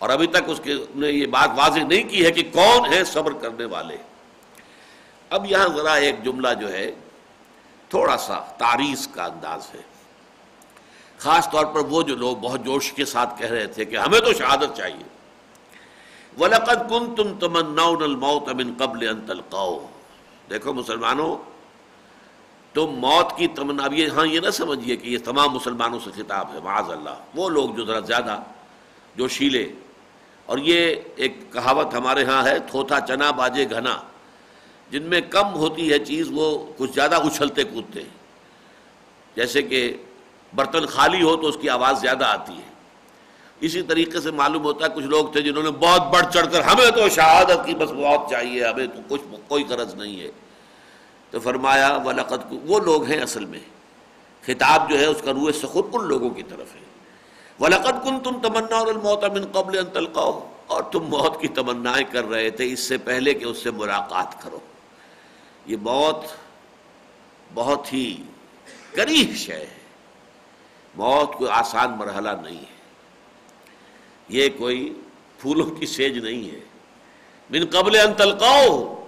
[0.02, 3.04] اور ابھی تک اس کے نے یہ بات واضح نہیں کی ہے کہ کون ہے
[3.04, 3.98] صبر کرنے والے۔
[5.30, 6.92] اب یہاں ذرا ایک جملہ جو ہے،
[7.90, 9.82] تھوڑا سا تاریخ کا انداز ہے۔
[11.18, 14.20] خاص طور پر وہ جو لوگ بہت جوش کے ساتھ کہہ رہے تھے کہ ہمیں
[14.20, 15.04] تو شہادت چاہیے۔
[16.40, 19.88] وَلَقَدْ كُنْتُمْ تَمَنَّوْنَ الْمَوْتَ مِنْ قَبْلِ أَن تَلْقَوْا۔
[20.50, 21.38] دیکھو مسلمانوں،
[22.74, 26.10] تم موت کی تمنا اب یہ ہاں یہ نہ سمجھیے کہ یہ تمام مسلمانوں سے
[26.16, 28.40] خطاب ہے، معاذ اللہ۔ وہ لوگ جو ذرا زیادہ
[29.16, 29.70] جو شیلے
[30.52, 33.98] اور یہ ایک کہاوت ہمارے ہاں ہے، تھوتھا چنا باجے گھنا۔
[34.90, 38.10] جن میں کم ہوتی ہے چیز، وہ کچھ زیادہ اچھلتے کودتے۔ ہیں
[39.36, 39.98] جیسے کہ
[40.56, 42.72] برتن خالی ہو تو اس کی آواز زیادہ آتی ہے۔
[43.60, 46.62] اسی طریقے سے معلوم ہوتا ہے، کچھ لوگ تھے جنہوں نے بہت بڑھ چڑھ کر،
[46.62, 50.32] ہمیں تو شہادت کی بس بہت چاہیے، ہمیں تو کچھ کوئی قرض نہیں ہے۔
[51.30, 53.60] تو فرمایا، ولقد وہ لوگ ہیں اصل میں۔
[54.46, 56.91] خطاب جو ہے، اس کا روح سخت ان لوگوں کی طرف ہے۔
[57.62, 59.80] ولقد کن تم تمنا اور الموت من قبل
[60.68, 64.42] اور تم موت کی تمنائیں کر رہے تھے اس سے پہلے کہ اس سے ملاقات
[64.42, 64.60] کرو۔
[65.66, 66.16] یہ موت
[67.54, 68.24] بہت ہی
[68.96, 69.80] قریب شے ہے۔
[70.96, 72.82] موت کوئی آسان مرحلہ نہیں ہے۔
[74.30, 75.02] یہ کوئی
[75.40, 76.60] پھولوں کی سیج نہیں ہے۔
[77.50, 79.06] من قبل ان تلقاؤ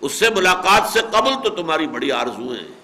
[0.00, 2.79] اس سے ملاقات سے قبل تو تمہاری بڑی آرزویں ہیں۔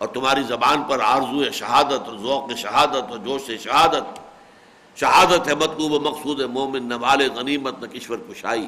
[0.00, 4.20] اور تمہاری زبان پر آرزو شہادت اور ذوق شہادت اور جوش شہادت۔
[4.96, 8.66] شہادت ہے مطلوب و مقصود مومن نوال غنیمت، نہ کشور کشائی۔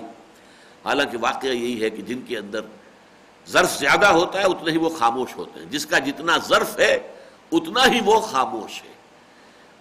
[0.85, 2.61] حالانکہ واقعہ یہی ہے کہ جن کے اندر
[3.49, 7.13] ظرف زیادہ ہوتا ہے اتنا ہی وہ خاموش ہوتے ہیں۔ جس کا جتنا ظرف ہے،
[7.53, 8.93] اتنا ہی وہ خاموش ہے۔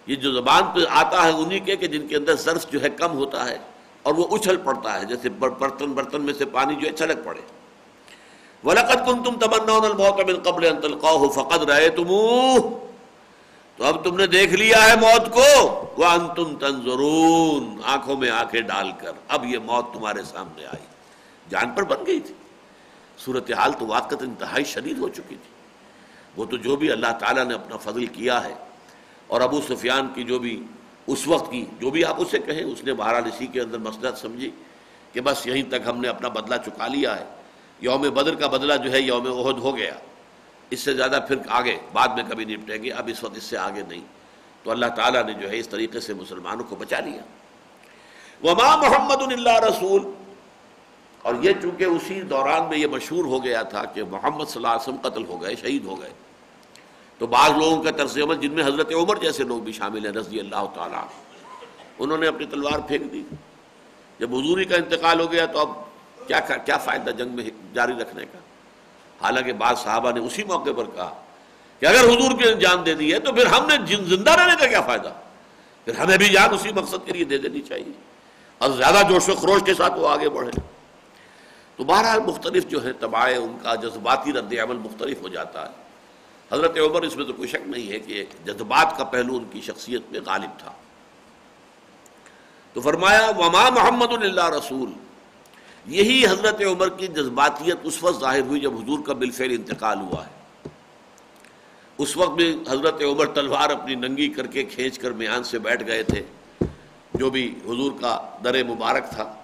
[0.08, 2.90] یہ جو زبان پہ آتا ہے انہی کے کہ جن کے اندر ظرف جو ہے
[2.90, 3.58] کم ہوتا ہے
[4.04, 7.42] اور وہ اچھل پڑتا ہے، جیسے برتن برتن میں سے پانی جو ہے چھلک پڑے۔
[8.64, 12.70] وَلَقَدْ كُنْتُمْ تَمَنَّوْنَ الْمَوْتَ مِنْ قَبْلِ أَن تَلْقَاهُ فَقَدْ رَأَيْتُمُوهُ.
[13.78, 15.72] تو اب تم نے دیکھ لیا ہے موت کو.
[15.98, 17.82] وَأَنْتُمْ تَنْظُرُونَ.
[17.84, 19.12] آنکھوں میں آنکھیں ڈال کر.
[19.28, 20.86] اب یہ موت تمہارے سامنے آئی.
[21.50, 22.34] جان پر بن گئی تھی.
[23.18, 25.50] صورتحال تو واقعت انتہائی شدید ہو چکی تھی.
[26.38, 28.54] وہ تو جو بھی اللہ تعالیٰ نے اپنا فضل کیا ہے
[29.28, 30.64] اور ابو سفیان کی جو بھی
[31.08, 34.08] اس وقت کی جو بھی آپ اسے کہیں، اس نے بہرحال اسی کے اندر مسئلہ
[34.16, 34.52] سمجھی
[35.14, 37.26] کہ بس یہیں تک ہم نے اپنا بدلہ چکا لیا ہے۔
[37.82, 39.94] یوم بدر کا بدلہ جو ہے یوم عہد ہو گیا۔
[40.70, 43.58] اس سے زیادہ پھر آگے، بعد میں کبھی نپٹیں گے۔ اب اس وقت اس سے
[43.58, 44.02] آگے نہیں۔
[44.64, 47.22] تو اللہ تعالیٰ نے جو ہے اس طریقے سے مسلمانوں کو بچا لیا۔
[48.44, 50.02] وما محمد اللہ رسول۔
[51.22, 54.68] اور یہ چونکہ اسی دوران میں یہ مشہور ہو گیا تھا کہ محمد صلی اللہ
[54.68, 56.10] علیہ وسلم قتل ہو گئے، شہید ہو گئے۔
[57.18, 60.14] تو بعض لوگوں کا طرز عمل، جن میں حضرت عمر جیسے لوگ بھی شامل ہیں،
[60.14, 61.06] رضی اللہ تعالیٰ
[62.00, 63.24] انہوں نے اپنی تلوار پھینک دی۔
[64.20, 65.91] جب حضوری کا انتقال ہو گیا تو اب
[66.28, 68.38] کیا کیا فائدہ جنگ میں جاری رکھنے کا؟
[69.22, 71.24] حالانکہ بعض صحابہ نے اسی موقع پر کہا
[71.80, 74.68] کہ اگر حضور کی جان دے دی ہے تو پھر ہم نے زندہ رہنے کا
[74.68, 75.14] کیا فائدہ؟
[75.86, 77.92] پھر ہمیں بھی جان اسی مقصد کے لیے دے دینی چاہیے۔
[78.58, 80.52] اور زیادہ جوش و خروش کے ساتھ وہ آگے بڑھے۔
[81.76, 85.74] تو بہرحال مختلف جو ہے تباہ ان کا جذباتی رد عمل مختلف ہو جاتا ہے۔
[86.52, 89.62] حضرت عمر اس میں تو کوئی شک نہیں ہے کہ جذبات کا پہلو ان کی
[89.62, 90.72] شخصیت میں غالب تھا۔
[92.74, 94.90] تو فرمایا، وما محمد اللہ رسول
[95.86, 100.26] یہی حضرت عمر کی جذباتیت اس وقت ظاہر ہوئی جب حضور کا بالفعل انتقال ہوا
[100.26, 100.42] ہے۔
[101.98, 105.88] اس وقت بھی حضرت عمر تلوار اپنی ننگی کر کے کھینچ کر میان سے بیٹھ
[105.88, 106.22] گئے تھے۔
[107.14, 109.36] جو بھی حضور کا در مبارک تھا۔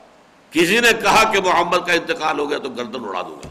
[0.52, 3.50] کسی نے کہا کہ محمد کا انتقال ہو گیا تو گردن اڑا دوں گا۔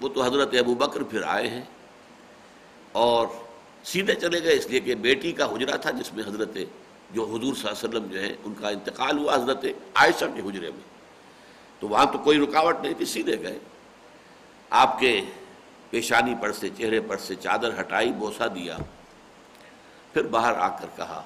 [0.00, 1.62] وہ تو حضرت ابو بکر پھر آئے ہیں۔
[2.92, 3.26] اور
[3.84, 6.58] سیدھے چلے گئے، اس لیے کہ بیٹی کا حجرہ تھا جس میں حضرت
[7.10, 10.42] جو حضور صلی اللہ علیہ وسلم جو ہے ان کا انتقال ہوا حضرت عائشہ کے
[10.48, 10.95] حجرے میں۔
[11.80, 13.58] تو وہاں تو کوئی رکاوٹ نہیں تھی، سیدھے گئے۔
[14.70, 15.20] آپ کے
[15.90, 18.76] پیشانی پر سے، چہرے پر سے چادر ہٹائی بوسا دیا۔
[20.12, 21.22] پھر باہر آ کر کہا،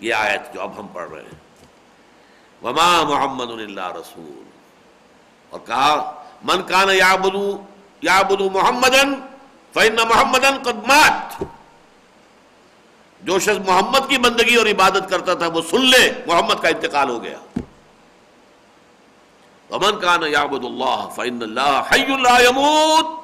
[0.00, 1.50] یہ آیت جو اب ہم پڑھ رہے ہیں۔
[2.62, 4.42] وما محمد اللہ رسول۔
[5.50, 7.62] اور کہا، من کان یا بدو
[8.02, 8.96] یا بدو محمد
[9.72, 11.44] فن محمد قدمات
[13.22, 17.08] جو شخص محمد کی بندگی اور عبادت کرتا تھا، وہ سن لے، محمد کا انتقال
[17.08, 17.38] ہو گیا۔
[19.70, 23.20] امن کان یابد اللہ فن اللہ حی اللہ یموت۔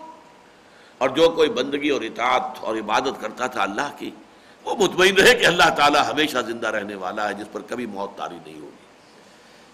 [0.99, 4.11] اور جو کوئی بندگی اور اطاعت اور عبادت کرتا تھا اللہ کی،
[4.65, 8.19] وہ مطمئن رہے کہ اللہ تعالیٰ ہمیشہ زندہ رہنے والا ہے، جس پر کبھی موت
[8.19, 8.87] تاری نہیں ہوگی۔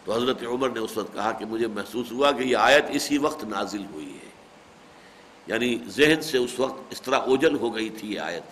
[0.04, 3.18] تو حضرت عمر نے اس وقت کہا کہ مجھے محسوس ہوا کہ یہ آیت اسی
[3.18, 4.30] وقت نازل ہوئی ہے۔
[5.46, 8.42] یعنی ذہن سے اس وقت اس طرح اوجل ہو گئی تھی یہ آیت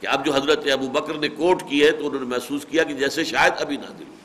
[0.00, 2.84] کہ اب جو حضرت ابو بکر نے کوٹ کی ہے تو انہوں نے محسوس کیا
[2.84, 4.16] کہ جیسے شاید ابھی نازل ہوئی۔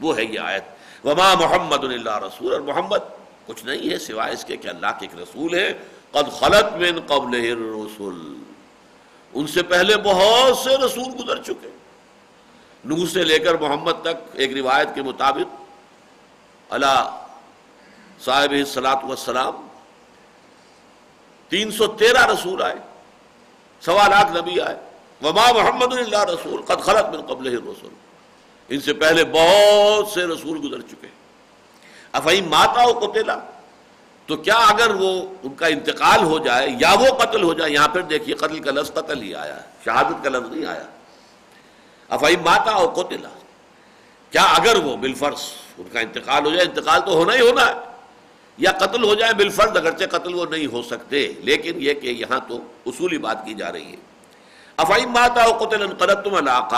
[0.00, 0.62] وہ ہے یہ آیت۔
[1.04, 3.02] وما محمد اللہ رسول، اور محمد
[3.46, 5.72] کچھ نہیں ہے سوائے اس کے کہ اللہ کے ایک رسول ہے
[6.12, 8.18] قد خلط من قبل رسول
[9.34, 11.70] ان سے پہلے بہت سے رسول گزر چکے۔
[12.84, 15.48] نو سے لے کر محمد تک ایک روایت کے مطابق۔
[16.70, 16.98] اللہ
[18.24, 19.66] صاحب سلاط وسلام
[21.50, 22.78] تین سو تیرہ رسول آئے،
[23.82, 24.76] سوا لاکھ نبی آئے۔
[25.22, 27.94] وما محمد اللہ رسول، قد خلط من قبل رسول
[28.70, 31.06] ان سے پہلے بہت سے رسول گزر چکے
[32.12, 33.36] افہیم ماتا ہو قتلا
[34.26, 35.10] تو کیا اگر وہ
[35.42, 38.70] ان کا انتقال ہو جائے یا وہ قتل ہو جائے، یہاں پھر دیکھیے قتل کا
[38.70, 40.84] لفظ قتل ہی آیا شہادت کا لفظ نہیں آیا۔
[42.08, 43.28] افہیم ماتا ہو قتلا
[44.30, 45.42] کیا اگر وہ بالفرض
[45.78, 47.74] ان کا انتقال ہو جائے، انتقال تو ہونا ہی ہونا ہے۔
[48.58, 52.38] یا قتل ہو جائے بالفرض، اگرچہ قتل وہ نہیں ہو سکتے، لیکن یہ کہ یہاں
[52.48, 53.96] تو اصولی بات کی جا رہی ہے۔
[54.76, 56.68] افہیم ماتا ہو قتل انقلب تم اللہ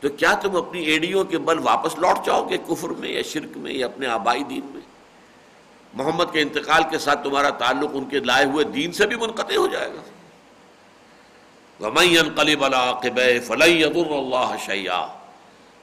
[0.00, 3.56] تو کیا تم اپنی ایڈیوں کے بل واپس لوٹ جاؤ گے کفر میں یا شرک
[3.56, 4.80] میں یا اپنے آبائی دین میں؟
[5.94, 9.56] محمد کے انتقال کے ساتھ تمہارا تعلق ان کے لائے ہوئے دین سے بھی منقطع
[9.56, 10.02] ہو جائے گا۔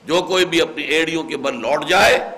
[0.06, 2.32] جو کوئی بھی اپنی ایڑیوں کے بل لوٹ جائے،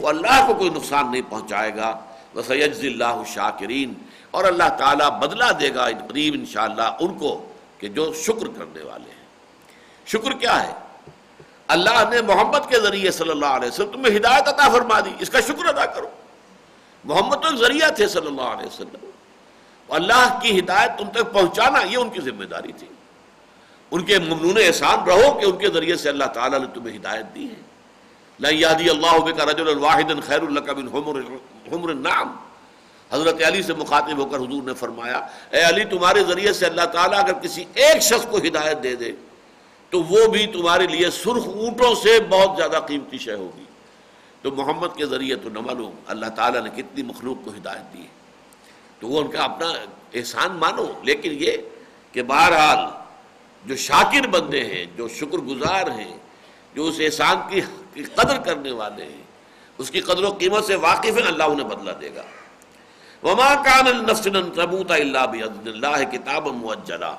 [0.00, 2.00] وہ اللہ کو کوئی نقصان نہیں پہنچائے گا۔
[2.46, 3.92] سید اللہ شاکرین
[4.30, 8.46] اور اللہ تعالیٰ بدلا دے گا۔ قریب ان شاء اللہ ان کو کہ جو شکر
[8.46, 9.24] کرنے والے ہیں۔
[10.06, 10.89] شکر کیا ہے؟
[11.70, 15.30] اللہ نے محمد کے ذریعے صلی اللہ علیہ وسلم تمہیں ہدایت عطا فرما دی، اس
[15.30, 16.08] کا شکر ادا کرو۔
[17.04, 19.10] محمد تو ایک ذریعہ تھے صلی اللہ علیہ وسلم۔
[19.88, 22.86] اللہ کی ہدایت تم تک پہنچانا، یہ ان کی ذمہ داری تھی۔
[23.90, 27.34] ان کے ممنون احسان رہو کہ ان کے ذریعے سے اللہ تعالیٰ نے تمہیں ہدایت
[27.34, 27.70] دی ہے۔
[28.90, 30.88] اللہ کا رجل الواحد خیر اللہ بن
[31.72, 32.36] حمر النام
[33.12, 36.82] حضرت علی سے مخاطب ہو کر حضور نے فرمایا، اے علی تمہارے ذریعے سے اللہ
[36.82, 39.12] تعالیٰ اگر کسی ایک شخص کو ہدایت دے دے
[39.90, 43.64] تو وہ بھی تمہارے لیے سرخ اونٹوں سے بہت زیادہ قیمتی شے ہوگی۔
[44.42, 48.06] تو محمد کے ذریعے تو نہ معلوم اللہ تعالیٰ نے کتنی مخلوق کو ہدایت دی
[48.98, 49.72] تو وہ ان کا اپنا
[50.14, 51.52] احسان مانو، لیکن یہ
[52.12, 52.78] کہ بہرحال
[53.64, 56.16] جو شاکر بندے ہیں، جو شکر گزار ہیں،
[56.74, 57.60] جو اس احسان کی
[58.14, 59.22] قدر کرنے والے ہیں،
[59.78, 62.22] اس کی قدر و قیمت سے واقف ہیں، اللہ انہیں بدلا دے گا۔
[63.22, 64.12] وما کان اللہ
[66.12, 67.14] کتاب موجلا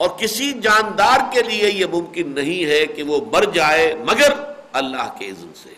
[0.00, 4.32] اور کسی جاندار کے لیے یہ ممکن نہیں ہے کہ وہ مر جائے مگر
[4.72, 5.74] اللہ کے اذن سے۔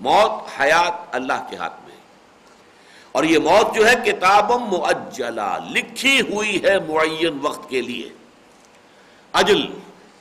[0.00, 1.96] موت حیات اللہ کے ہاتھ میں۔
[3.12, 8.08] اور یہ موت جو ہے کتاب معجلہ لکھی ہوئی ہے معین وقت کے لیے۔
[9.32, 9.60] اجل،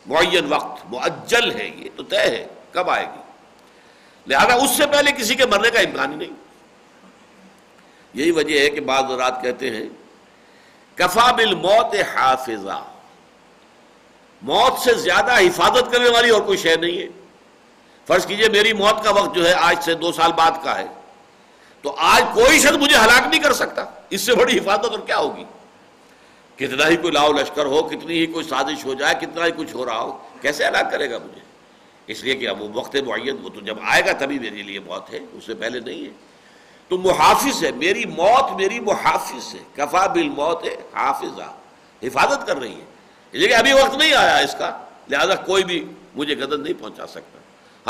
[0.05, 3.22] معین وقت معجل ہے یہ تو طے ہے کب آئے گی۔
[4.28, 6.47] لہذا اس سے پہلے کسی کے مرنے کا امکان ہی نہیں۔
[8.13, 9.89] یہی وجہ ہے کہ بعض رات کہتے ہیں
[10.97, 12.83] کفا بل موت حافظہ
[14.41, 17.07] موت سے زیادہ حفاظت کرنے والی اور کوئی شے نہیں ہے۔
[18.07, 20.85] فرض کیجیے میری موت کا وقت جو ہے آج سے دو سال بعد کا ہے۔
[21.81, 25.17] تو آج کوئی شخص مجھے ہلاک نہیں کر سکتا۔ اس سے بڑی حفاظت اور کیا
[25.17, 25.43] ہوگی؟
[26.55, 29.75] کتنا ہی کوئی لاؤ لشکر ہو، کتنی ہی کوئی سازش ہو جائے، کتنا ہی کچھ
[29.75, 31.41] ہو رہا ہو، کیسے ہلاک کرے گا مجھے؟
[32.07, 34.79] اس لیے کہ اب وہ وقت معین وہ تو جب آئے گا تبھی میرے لیے
[34.79, 36.26] موت ہے، اس سے پہلے نہیں ہے۔
[36.88, 41.53] تو محافظ ہے، میری موت میری محافظ ہے۔ کفا بل موت ہے حافظہ۔
[42.03, 42.85] حفاظت کر رہی ہے۔
[43.31, 44.77] لیکن ابھی وقت نہیں آیا اس کا۔
[45.09, 45.85] لہذا کوئی بھی
[46.15, 47.39] مجھے گدن نہیں پہنچا سکتا۔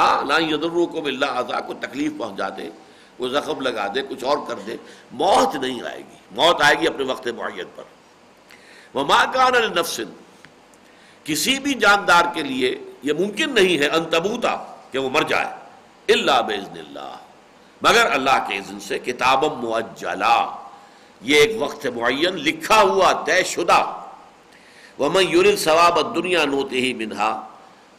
[0.02, 2.70] ہاں نہ یدرو کو بلّہ آزا کو تکلیف پہنچا دے
[3.18, 4.76] کوئی زخم لگا دے، کچھ اور کر دے۔
[5.12, 7.84] موت نہیں آئے گی۔ موت آئے گی اپنے وقت معین پر۔
[8.94, 10.04] وہ ماں کا نفسن
[11.24, 15.46] کسی بھی جاندار کے لیے یہ ممکن نہیں ہے انتبوتا کہ وہ مر جائے۔
[16.14, 17.16] اللہ بزن اللہ۔
[17.82, 20.46] مگر اللہ کے اذن سے کتاب معجلا
[21.22, 24.02] یہ ایک وقت معین لکھا ہوا طے شدہ۔
[24.98, 27.48] وہ میں یور ثواب دنیا نوتے ہی منہا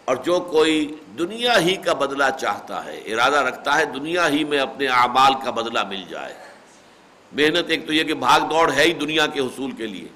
[0.05, 4.59] اور جو کوئی دنیا ہی کا بدلہ چاہتا ہے، ارادہ رکھتا ہے دنیا ہی میں
[4.59, 6.35] اپنے اعمال کا بدلہ مل جائے۔
[7.33, 10.09] محنت ایک تو یہ کہ بھاگ دوڑ ہے ہی دنیا کے حصول کے لیے۔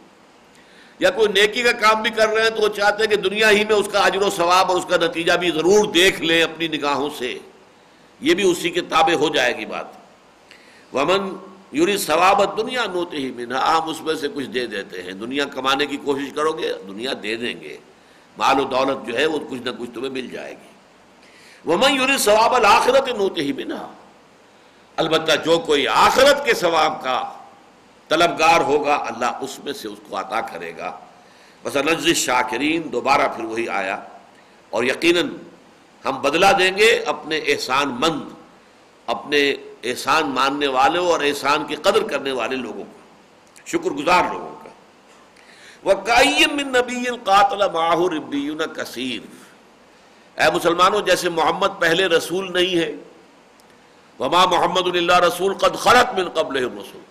[0.98, 3.50] یا کوئی نیکی کا کام بھی کر رہے ہیں تو وہ چاہتے ہیں کہ دنیا
[3.50, 6.42] ہی میں اس کا اجر و ثواب اور اس کا نتیجہ بھی ضرور دیکھ لیں
[6.42, 7.38] اپنی نگاہوں سے۔
[8.22, 9.86] یہ بھی اسی کے تابع ہو جائے گی بات۔
[10.94, 11.36] ومن
[11.72, 15.44] یوری ثوابت دنیا نوتے ہی میں ہم اس میں سے کچھ دے دیتے ہیں۔ دنیا
[15.44, 17.78] کمانے کی کوشش کرو گے، دنیا دے دیں گے۔
[18.38, 20.68] مال و دولت جو ہے وہ کچھ نہ کچھ تمہیں مل جائے گی۔
[21.64, 23.86] وہ میں یوری ثواب الآخرت نوتے ہی بنا
[24.96, 27.32] البتہ جو کوئی آخرت کے ثواب کا
[28.08, 30.98] طلبگار ہوگا، اللہ اس میں سے اس کو عطا کرے گا۔
[31.62, 34.02] بس نجز شاکرین دوبارہ پھر وہی آیا۔
[34.70, 35.28] اور یقیناً
[36.04, 38.22] ہم بدلا دیں گے اپنے احسان مند،
[39.08, 39.40] اپنے
[39.90, 44.60] احسان ماننے والوں اور احسان کی قدر کرنے والے لوگوں کو شکر گزار لوگوں کو
[46.68, 48.12] نبی قاتل ماہر
[48.74, 49.20] کثیر
[50.36, 52.92] اے مسلمانوں، جیسے محمد پہلے رسول نہیں ہے،
[54.20, 57.02] وما محمد اللہ رسول قد خلق من قبل رسول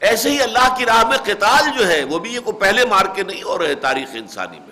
[0.00, 3.06] ایسے ہی اللہ کی راہ میں قتال جو ہے، وہ بھی یہ کو پہلے مار
[3.14, 4.71] کے نہیں ہو رہے تاریخ انسانی میں۔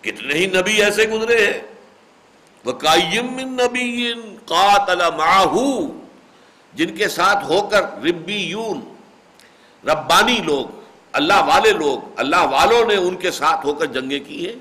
[0.00, 1.60] کتنے ہی نبی ایسے گزرے ہیں۔
[3.44, 4.12] نبی
[4.44, 6.00] قاتل ماہو
[6.74, 8.80] جن کے ساتھ ہو کر ربیون،
[9.84, 10.66] ربانی لوگ،
[11.12, 14.56] اللہ والے لوگ، اللہ والوں نے ان کے ساتھ ہو کر جنگیں کی ہیں،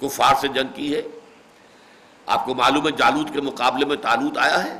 [0.00, 1.02] کفار سے جنگ کی ہے۔
[2.26, 4.78] آپ کو معلوم ہے جالود کے مقابلے میں تالوت آیا ہے؟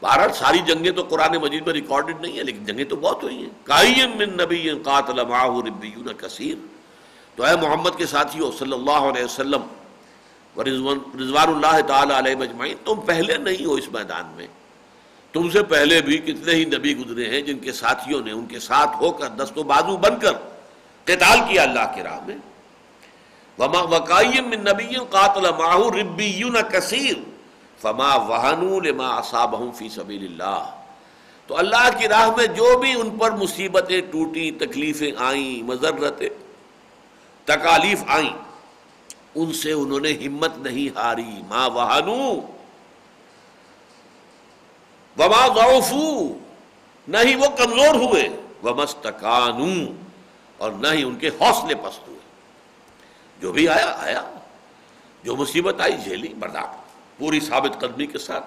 [0.00, 3.36] بہرحال ساری جنگیں تو قرآن مجید میں ریکارڈڈ نہیں ہے لیکن جنگیں تو بہت ہوئی
[3.36, 6.73] ہیں۔ کائیم من نبی قاتل معه ربیون کثیر
[7.36, 9.62] تو اے محمد کے ساتھیوں صلی اللہ علیہ وسلم
[10.60, 14.46] رضوان اللہ تعالی علیہ مجمعین تم پہلے نہیں ہو اس میدان میں۔
[15.32, 18.58] تم سے پہلے بھی کتنے ہی نبی گزرے ہیں جن کے ساتھیوں نے ان کے
[18.60, 20.32] ساتھ ہو کر دست و بازو بن کر
[21.04, 22.36] قتال کیا اللہ کی راہ میں۔
[23.58, 27.16] وما وقائم من نبی قاتل معه ربیون کثیر،
[27.80, 30.70] فما وہنو لما اصابہم فی سبیل اللہ۔
[31.46, 36.28] تو اللہ کی راہ میں جو بھی ان پر مصیبتیں ٹوٹی تکلیفیں آئیں، مذرتیں
[37.44, 38.44] تکالیف آئیں۔
[39.34, 42.40] ان سے انہوں نے ہمت نہیں ہاری۔ ما وہنو۔
[45.18, 46.38] وما ضعفو۔
[47.08, 48.28] نہ ہی وہ کمزور ہوئے۔
[48.62, 49.92] ومستکانو
[50.56, 52.18] اور نہ ہی ان کے حوصلے پست ہوئے۔
[53.40, 54.22] جو بھی آیا آیا۔
[55.22, 56.68] جو مصیبت آئی، جھیلی برداشت
[57.18, 58.44] پوری ثابت قدمی کے ساتھ،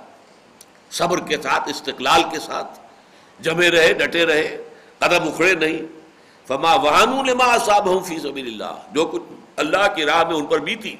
[0.91, 2.79] صبر کے ساتھ، استقلال کے ساتھ۔
[3.39, 4.69] جمے رہے، ڈٹے رہے،
[4.99, 5.96] قدم اکھڑے نہیں۔
[6.47, 9.21] فما وہانو لما صاحب فی سبیل اللہ جو کچھ
[9.55, 10.95] اللہ کی راہ میں ان پر بھی تھی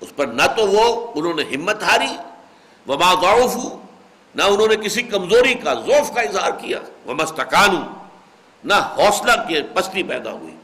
[0.00, 2.16] اس پر نہ تو وہ، انہوں نے ہمت ہاری،
[2.88, 3.72] وما غوف
[4.34, 7.80] نہ انہوں نے کسی کمزوری کا ذوف کا اظہار کیا۔ وہ مستقانو
[8.64, 10.56] نہ حوصلہ کی پستی پیدا ہوئی۔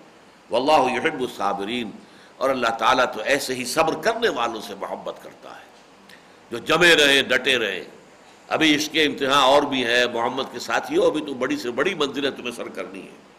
[0.50, 1.90] واللہ یحب الصابرین۔
[2.36, 5.64] اور اللہ تعالیٰ تو ایسے ہی صبر کرنے والوں سے محبت کرتا ہے۔
[6.50, 7.84] جو جمے رہے، ڈٹے رہے۔
[8.48, 11.70] ابھی اس کے امتحان اور بھی ہے محمد کے ساتھی ہو ابھی تو بڑی سے
[11.70, 13.29] بڑی منزلیں تمہیں سر کرنی ہے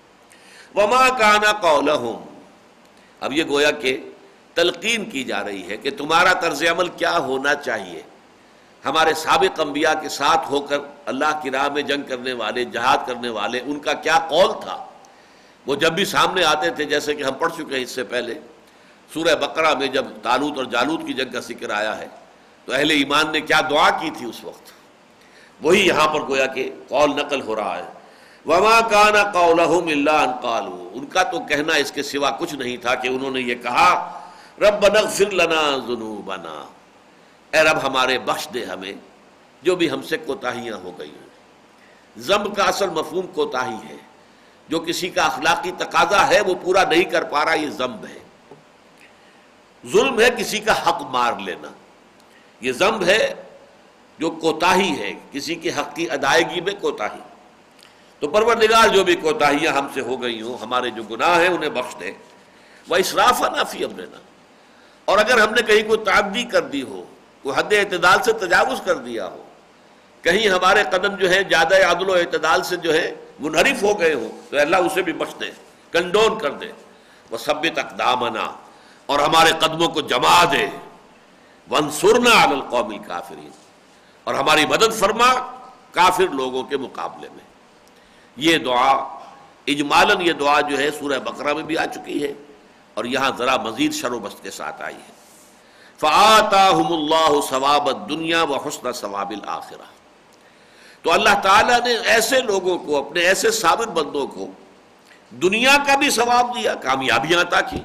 [0.75, 2.23] وما کانا قولہم۔
[3.19, 4.09] اب یہ گویا کہ
[4.53, 8.01] تلقین کی جا رہی ہے کہ تمہارا طرز عمل کیا ہونا چاہیے۔
[8.85, 12.97] ہمارے سابق انبیاء کے ساتھ ہو کر اللہ کی راہ میں جنگ کرنے والے، جہاد
[13.07, 14.85] کرنے والے، ان کا کیا قول تھا؟
[15.67, 18.33] وہ جب بھی سامنے آتے تھے، جیسے کہ ہم پڑھ چکے ہیں اس سے پہلے،
[19.13, 22.07] سورہ بقرہ میں جب تالوت اور جالوت کی جنگ کا ذکر آیا ہے،
[22.65, 24.71] تو اہل ایمان نے کیا دعا کی تھی اس وقت؟
[25.61, 28.00] وہی یہاں پر گویا کہ قول نقل ہو رہا ہے۔
[28.45, 32.77] وما کانا قولہم اللہ ان قالو ان کا تو کہنا اس کے سوا کچھ نہیں
[32.77, 34.19] تھا کہ انہوں نے یہ کہا
[34.59, 36.65] رب نغفر لنا ذنوبنا۔
[37.51, 38.93] اے رب ہمارے بخش دے ہمیں،
[39.63, 41.29] جو بھی ہم سے کوتاہیاں ہو گئی ہیں۔
[42.17, 43.97] ضم کا اصل مفہوم کوتاہی ہے۔
[44.67, 48.19] جو کسی کا اخلاقی تقاضا ہے، وہ پورا نہیں کر پا رہا، یہ ضمب ہے۔
[49.87, 51.67] ظلم ہے کسی کا حق مار لینا۔
[52.61, 53.33] یہ ضمب ہے
[54.19, 57.30] جو کوتاہی ہے، کسی کے حق کی ادائیگی میں کوتاہی۔
[58.21, 61.69] تو پروردگار جو بھی کوتاہیاں ہم سے ہو گئی ہوں، ہمارے جو گناہ ہیں، انہیں
[61.69, 62.11] بخش دے
[62.87, 64.17] وہ اصراف نافی امرنا
[65.05, 67.03] اور اگر ہم نے کہیں کوئی تعدی کر دی ہو،
[67.41, 69.43] کوئی حد اعتدال سے تجاوز کر دیا ہو،
[70.21, 74.13] کہیں ہمارے قدم جو ہے زیادہ عدل و اعتدال سے جو ہے منحرف ہو گئے
[74.13, 75.51] ہوں، تو اللہ اسے بھی بخش دے
[75.91, 76.71] کنڈون کر دے۔
[77.31, 78.51] وہ سب تک دامنا
[79.05, 80.67] اور ہمارے قدموں کو جما دے۔
[81.71, 83.51] ون سرنا القومی کافرین
[84.23, 85.33] اور ہماری مدد فرما
[85.91, 87.50] کافر لوگوں کے مقابلے میں۔
[88.41, 88.91] یہ دعا
[89.67, 92.33] اجمالن یہ دعا جو ہے سورہ بقرہ میں بھی آ چکی ہے
[92.93, 95.19] اور یہاں ذرا مزید شر و بست کے ساتھ آئی ہے۔
[95.97, 99.89] فعطاہم اللہ ثواب دنیا و حسن ثواب الآخرہ
[101.01, 104.47] تو اللہ تعالیٰ نے ایسے لوگوں کو، اپنے ایسے ثابت بندوں کو
[105.29, 107.81] دنیا کا بھی ثواب دیا، کامیابیاں عطا کی۔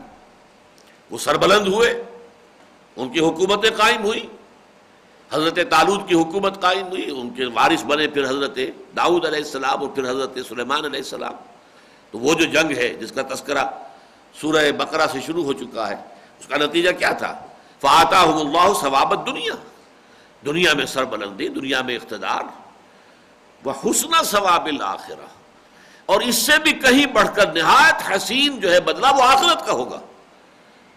[1.10, 1.90] وہ سربلند ہوئے،
[2.96, 4.26] ان کی حکومتیں قائم ہوئی
[5.32, 8.58] حضرت تالود کی حکومت قائم ہوئی، ان کے وارث بنے پھر حضرت
[8.96, 11.32] داؤد علیہ السلام اور پھر حضرت سلیمان علیہ السلام۔
[12.10, 13.64] تو وہ جو جنگ ہے، جس کا تذکرہ
[14.40, 15.94] سورہ بقرہ سے شروع ہو چکا ہے،
[16.40, 17.46] اس کا نتیجہ کیا تھا؟
[17.80, 19.54] فاطا اللہ ثوابت دنیا
[20.44, 22.42] دنیا میں سربلندی، دنیا میں اقتدار۔
[23.64, 25.26] وہ حسن ثواب الآخرہ
[26.06, 29.72] اور اس سے بھی کہیں بڑھ کر نہایت حسین جو ہے بدلہ وہ آخرت کا
[29.72, 30.00] ہوگا۔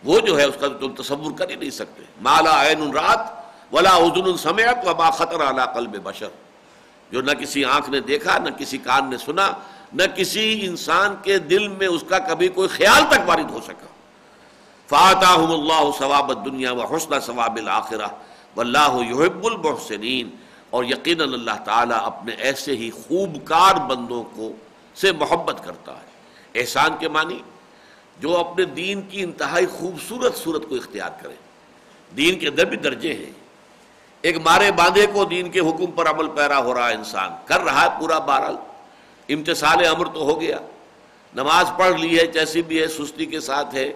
[0.03, 3.38] وہ جو ہے، اس کا تم تصور کر ہی نہیں سکتے۔ مالا عین رات
[3.71, 6.27] ولا ادن سمیت وبا خطر اعلیٰ قلب بشر۔
[7.11, 9.51] جو نہ کسی آنکھ نے دیکھا، نہ کسی کان نے سنا،
[9.93, 13.87] نہ کسی انسان کے دل میں اس کا کبھی کوئی خیال تک وارد ہو سکا۔
[14.87, 18.07] فاطاہم اللہ ثواب دنیا و حسن ثواب الآخرہ
[18.55, 20.29] واللہ یحب المحسنین
[20.69, 24.51] اور یقیناً اللہ تعالیٰ اپنے ایسے ہی خوب کار بندوں کو
[24.95, 26.09] سے محبت کرتا ہے۔
[26.55, 27.39] احسان کے معنی،
[28.19, 31.35] جو اپنے دین کی انتہائی خوبصورت صورت کو اختیار کرے۔
[32.17, 33.48] دین کے اندر بھی درجے ہیں۔
[34.21, 37.61] ایک مارے باندھے کو دین کے حکم پر عمل پیرا ہو رہا ہے انسان، کر
[37.61, 38.55] رہا ہے پورا بہرحال۔
[39.29, 40.57] امتسال امر تو ہو گیا۔
[41.35, 43.93] نماز پڑھ لی ہے، جیسی بھی ہے، سستی کے ساتھ ہے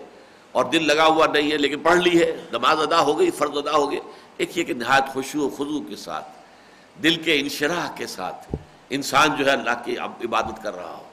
[0.52, 3.58] اور دل لگا ہوا نہیں ہے، لیکن پڑھ لی ہے، نماز ادا ہو گئی، فرض
[3.58, 4.00] ادا ہو گئے
[4.38, 6.28] ایک یہ کہ نہایت خوشو و خضو کے ساتھ،
[7.04, 8.56] دل کے انشراح کے ساتھ
[8.90, 11.04] انسان جو ہے اللہ کی عبادت کر رہا ہو۔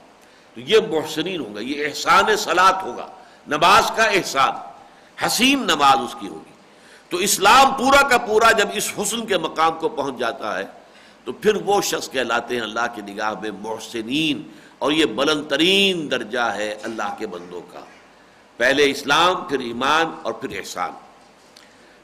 [0.55, 3.07] تو یہ محسنین ہوگا یہ احسان سلاد ہوگا۔
[3.47, 4.55] نماز کا احسان،
[5.27, 6.50] حسین نماز اس کی ہوگی۔
[7.11, 10.65] تو اسلام پورا کا پورا جب اس حسن کے مقام کو پہنچ جاتا ہے،
[11.25, 14.43] تو پھر وہ شخص کہلاتے ہیں اللہ کی نگاہ میں محسنین
[14.79, 17.81] اور یہ بلند ترین درجہ ہے اللہ کے بندوں کا۔
[18.57, 20.91] پہلے اسلام، پھر ایمان اور پھر احسان۔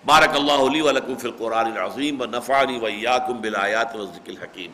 [0.07, 4.71] بارک اللہ علی ولکم فی القرآن العظیم و نفعنی و ایاکم بالآیات و ذکر الحکیم۔